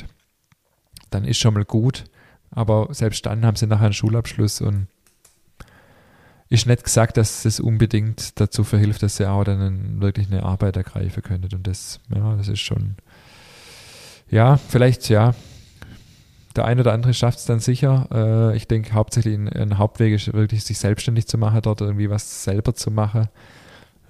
[1.10, 2.04] Dann ist schon mal gut.
[2.50, 4.88] Aber selbst dann haben sie nachher einen Schulabschluss und
[6.48, 10.76] ist nicht gesagt, dass es unbedingt dazu verhilft, dass sie auch dann wirklich eine Arbeit
[10.76, 11.48] ergreifen können.
[11.52, 12.96] Und das, ja, das ist schon,
[14.30, 15.34] ja, vielleicht, ja,
[16.54, 18.08] der eine oder andere schafft es dann sicher.
[18.12, 22.44] Äh, ich denke, hauptsächlich ein, Hauptweg ist wirklich, sich selbstständig zu machen, dort irgendwie was
[22.44, 23.28] selber zu machen.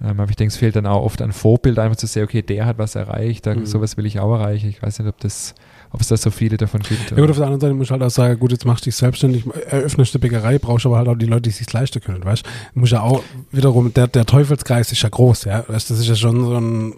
[0.01, 2.41] Ähm, aber ich denke, es fehlt dann auch oft ein Vorbild, einfach zu sehen, okay,
[2.43, 3.65] der hat was erreicht, da, mhm.
[3.65, 4.69] sowas will ich auch erreichen.
[4.69, 5.55] Ich weiß nicht, ob das
[5.91, 7.11] ob es da so viele davon gibt.
[7.11, 8.89] Ja gut, auf der anderen Seite muss ich halt auch sagen, gut, jetzt machst du
[8.89, 12.23] dich selbstständig, eröffnest eine Bäckerei, brauchst aber halt auch die Leute, die sich leisten können,
[12.23, 12.79] weißt du?
[12.79, 16.15] Muss ja auch wiederum, der, der Teufelskreis ist ja groß, ja, weißt das ist ja
[16.15, 16.93] schon so ein,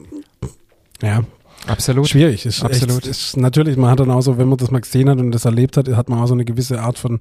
[1.01, 1.23] ja,
[1.67, 2.07] Absolut.
[2.07, 2.45] Schwierig.
[2.45, 2.99] Ist Absolut.
[2.99, 5.31] Echt, ist natürlich, man hat dann auch so, wenn man das mal gesehen hat und
[5.31, 7.19] das erlebt hat, hat man auch so eine gewisse Art von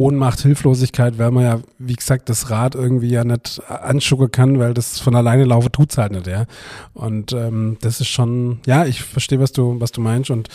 [0.00, 4.72] Ohnmacht, Hilflosigkeit, weil man ja, wie gesagt, das Rad irgendwie ja nicht anschucken kann, weil
[4.72, 6.46] das von alleine laufen tut's halt nicht, ja.
[6.94, 10.48] Und ähm, das ist schon, ja, ich verstehe, was du, was du meinst und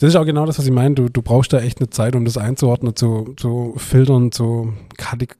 [0.00, 0.94] das ist auch genau das, was ich meine.
[0.94, 4.72] Du, du brauchst da echt eine Zeit, um das einzuordnen, zu, zu filtern, zu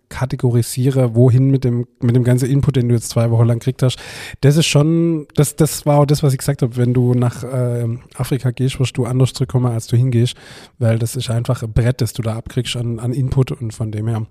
[0.09, 3.85] kategorisieren, wohin mit dem, mit dem ganzen Input, den du jetzt zwei Wochen lang gekriegt
[3.85, 4.01] hast.
[4.41, 6.77] Das ist schon, das, das war auch das, was ich gesagt habe.
[6.77, 7.87] Wenn du nach äh,
[8.17, 10.35] Afrika gehst, wirst du anders zurückkommen, als du hingehst,
[10.81, 13.93] weil das ist einfach ein Brett, das du da abkriegst an, an Input und von
[13.93, 14.27] dem her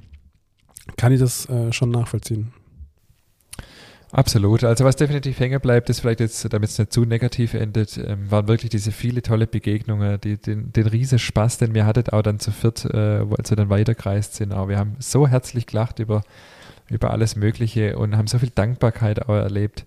[0.96, 2.54] kann ich das äh, schon nachvollziehen.
[4.12, 4.64] Absolut.
[4.64, 8.32] Also was definitiv hängen bleibt, ist vielleicht jetzt, damit es nicht zu negativ endet, ähm,
[8.32, 12.22] waren wirklich diese viele tolle Begegnungen, die, den, den riesen Spaß, den wir hattet, auch
[12.22, 14.54] dann zu viert, äh, als wir dann weitergereist sind.
[14.54, 16.22] Auch wir haben so herzlich gelacht über,
[16.90, 19.86] über alles Mögliche und haben so viel Dankbarkeit auch erlebt.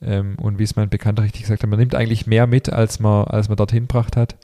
[0.00, 3.00] Ähm, und wie es mein Bekannter richtig gesagt hat, man nimmt eigentlich mehr mit, als
[3.00, 4.36] man, als man dorthin gebracht hat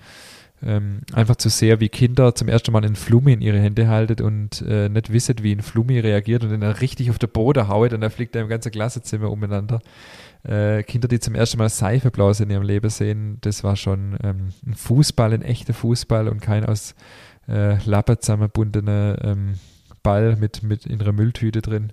[0.64, 4.22] ähm, einfach zu sehr, wie Kinder zum ersten Mal einen Flummi in ihre Hände halten
[4.22, 7.68] und äh, nicht wissen, wie ein Flummi reagiert und den dann richtig auf den Boden
[7.68, 9.80] haut und dann fliegt er im ganzen Klassenzimmer umeinander.
[10.44, 14.48] Äh, Kinder, die zum ersten Mal Seifeblaus in ihrem Leben sehen, das war schon ähm,
[14.66, 16.94] ein Fußball, ein echter Fußball und kein aus
[17.48, 19.54] äh, Lappen zusammengebundener ähm,
[20.02, 21.92] Ball mit, mit in einer Mülltüte drin.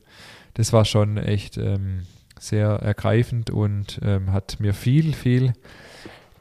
[0.56, 2.02] Das war schon echt ähm,
[2.40, 5.54] sehr ergreifend und ähm, hat mir viel, viel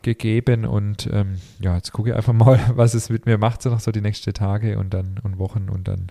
[0.03, 3.71] gegeben und ähm, ja, jetzt gucke ich einfach mal, was es mit mir macht, so
[3.71, 6.11] noch so die nächsten Tage und dann und Wochen und dann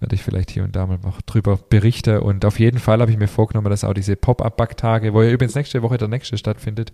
[0.00, 3.10] werde ich vielleicht hier und da mal noch drüber berichten und auf jeden Fall habe
[3.10, 6.92] ich mir vorgenommen, dass auch diese Pop-Up-Backtage, wo ja übrigens nächste Woche der nächste stattfindet,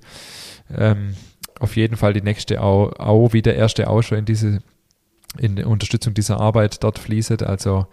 [0.76, 1.14] ähm,
[1.58, 4.60] auf jeden Fall die nächste auch, auch wie der erste auch schon in diese
[5.36, 7.42] in Unterstützung dieser Arbeit dort fließt.
[7.42, 7.86] Also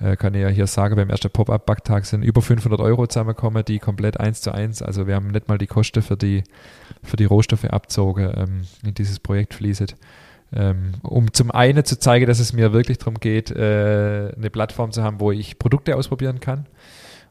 [0.00, 3.78] äh, kann ich ja hier sagen, beim ersten Pop-Up-Backtag sind über 500 Euro zusammengekommen, die
[3.78, 6.44] komplett eins zu eins, also wir haben nicht mal die Kosten für die,
[7.02, 9.96] für die Rohstoffe abzogen, ähm, in dieses Projekt fließt.
[10.52, 14.92] Ähm, um zum einen zu zeigen, dass es mir wirklich darum geht, äh, eine Plattform
[14.92, 16.66] zu haben, wo ich Produkte ausprobieren kann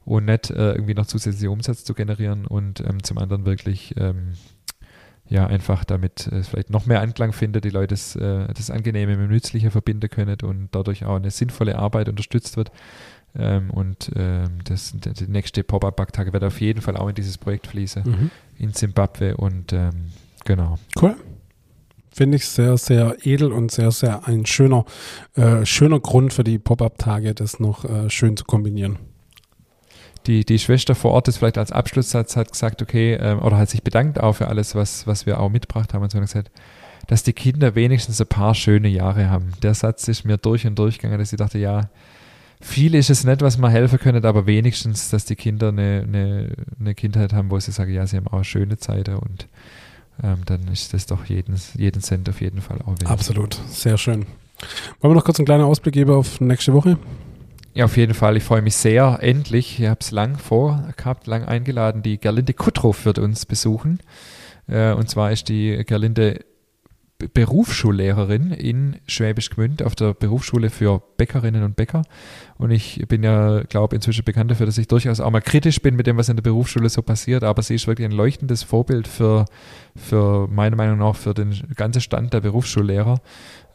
[0.03, 4.34] und nicht äh, irgendwie noch zusätzlichen Umsatz zu generieren und ähm, zum anderen wirklich ähm,
[5.28, 9.17] ja, einfach damit es vielleicht noch mehr Anklang findet, die Leute das, äh, das Angenehme
[9.17, 12.71] mit dem Nützlichen verbinden können und dadurch auch eine sinnvolle Arbeit unterstützt wird.
[13.38, 17.67] Ähm, und ähm, das, die nächste Pop-Up-Backtage wird auf jeden Fall auch in dieses Projekt
[17.67, 18.32] fließen, Mhm.
[18.57, 19.36] in Zimbabwe.
[19.36, 20.11] Und ähm,
[20.45, 20.78] genau.
[21.01, 21.15] Cool.
[22.11, 24.86] Finde ich sehr, sehr edel und sehr, sehr ein schöner,
[25.36, 28.99] äh, schöner Grund für die Pop-Up-Tage, das noch äh, schön zu kombinieren.
[30.28, 33.69] Die, die Schwester vor Ort ist vielleicht als Abschlusssatz hat gesagt, okay, ähm, oder hat
[33.69, 36.51] sich bedankt auch für alles, was, was wir auch mitgebracht haben und so und gesagt,
[37.07, 39.51] dass die Kinder wenigstens ein paar schöne Jahre haben.
[39.61, 41.89] Der Satz ist mir durch und durch gegangen, dass ich dachte, ja,
[42.59, 46.49] viel ist es nicht, was man helfen können, aber wenigstens, dass die Kinder eine, eine,
[46.80, 49.47] eine Kindheit haben, wo sie sagen, ja, sie haben auch schöne Zeiten und
[50.23, 53.07] ähm, dann ist das doch jeden, jeden Cent auf jeden Fall auch wert.
[53.07, 53.59] Absolut.
[53.69, 54.26] Sehr schön.
[55.01, 56.97] Wollen wir noch kurz einen kleinen Ausblick geben auf nächste Woche?
[57.76, 58.38] Ja, auf jeden Fall.
[58.38, 59.19] Ich freue mich sehr.
[59.21, 62.03] Endlich, ich habe es lang vorgehabt, lang eingeladen.
[62.03, 63.99] Die Gerlinde Kuttrow wird uns besuchen.
[64.67, 66.39] Äh, und zwar ist die Gerlinde
[67.34, 72.03] Berufsschullehrerin in Schwäbisch Gmünd auf der Berufsschule für Bäckerinnen und Bäcker.
[72.57, 75.97] Und ich bin ja, glaube inzwischen bekannt dafür, dass ich durchaus auch mal kritisch bin
[75.97, 77.43] mit dem, was in der Berufsschule so passiert.
[77.43, 79.45] Aber sie ist wirklich ein leuchtendes Vorbild für,
[79.97, 83.19] für meiner Meinung nach, für den ganzen Stand der Berufsschullehrer.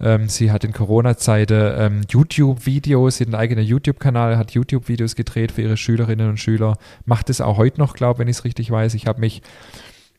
[0.01, 5.53] Ähm, sie hat in Corona-Zeiten ähm, YouTube-Videos, sie hat einen eigenen YouTube-Kanal, hat YouTube-Videos gedreht
[5.53, 8.45] für ihre Schülerinnen und Schüler, macht es auch heute noch, glaube ich, wenn ich es
[8.45, 8.95] richtig weiß.
[8.95, 9.43] Ich habe mich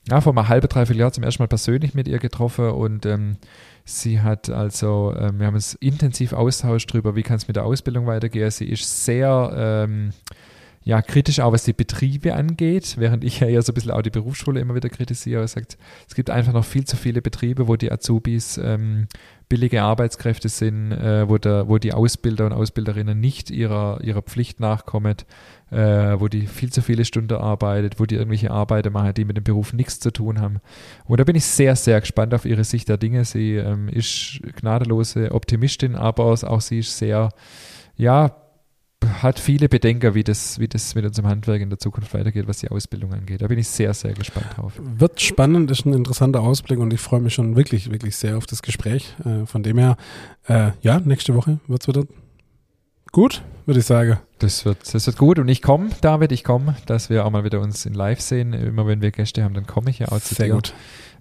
[0.08, 3.38] ja, vor einem halben, dreiviertel Jahr zum ersten Mal persönlich mit ihr getroffen und ähm,
[3.86, 7.66] sie hat also, ähm, wir haben uns intensiv austauscht darüber, wie kann es mit der
[7.66, 8.50] Ausbildung weitergehen.
[8.50, 10.12] Sie ist sehr ähm,
[10.84, 14.02] ja, kritisch auch, was die Betriebe angeht, während ich ja eher so ein bisschen auch
[14.02, 15.42] die Berufsschule immer wieder kritisiere.
[15.42, 15.78] Er sagt,
[16.08, 19.08] es gibt einfach noch viel zu viele Betriebe, wo die Azubis ähm,
[19.52, 24.62] billige Arbeitskräfte sind, äh, wo, der, wo die Ausbilder und Ausbilderinnen nicht ihrer, ihrer Pflicht
[24.62, 25.18] nachkommen,
[25.72, 29.36] äh, wo die viel zu viele Stunden arbeitet, wo die irgendwelche Arbeiten machen, die mit
[29.36, 30.62] dem Beruf nichts zu tun haben.
[31.04, 33.26] Und da bin ich sehr, sehr gespannt auf ihre Sicht der Dinge.
[33.26, 37.28] Sie ähm, ist gnadenlose Optimistin, aber auch sie ist sehr,
[37.98, 38.34] ja,
[39.22, 42.60] hat viele Bedenker, wie das, wie das mit unserem Handwerk in der Zukunft weitergeht, was
[42.60, 43.42] die Ausbildung angeht.
[43.42, 44.74] Da bin ich sehr, sehr gespannt drauf.
[44.78, 48.46] Wird spannend, ist ein interessanter Ausblick und ich freue mich schon wirklich, wirklich sehr auf
[48.46, 49.16] das Gespräch.
[49.26, 49.98] Äh, von dem her,
[50.48, 52.06] äh, ja, nächste Woche wird es wieder
[53.12, 54.20] gut, würde ich sagen.
[54.40, 57.44] Das wird, das wird gut und ich komme, David, ich komme, dass wir auch mal
[57.44, 58.54] wieder uns in Live sehen.
[58.54, 60.54] Immer wenn wir Gäste haben, dann komme ich ja auch zu Sehr dir.
[60.54, 60.74] gut.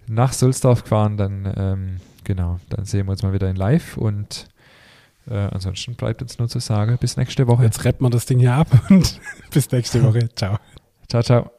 [0.06, 4.48] Nach Sulzdorf gefahren, dann ähm, genau, dann sehen wir uns mal wieder in Live und
[5.30, 7.64] äh, ansonsten bleibt uns nur zu sagen, bis nächste Woche.
[7.64, 9.20] Jetzt rappt man das Ding hier ab und
[9.50, 10.28] bis nächste Woche.
[10.34, 10.58] Ciao.
[11.08, 11.50] Ciao, ciao.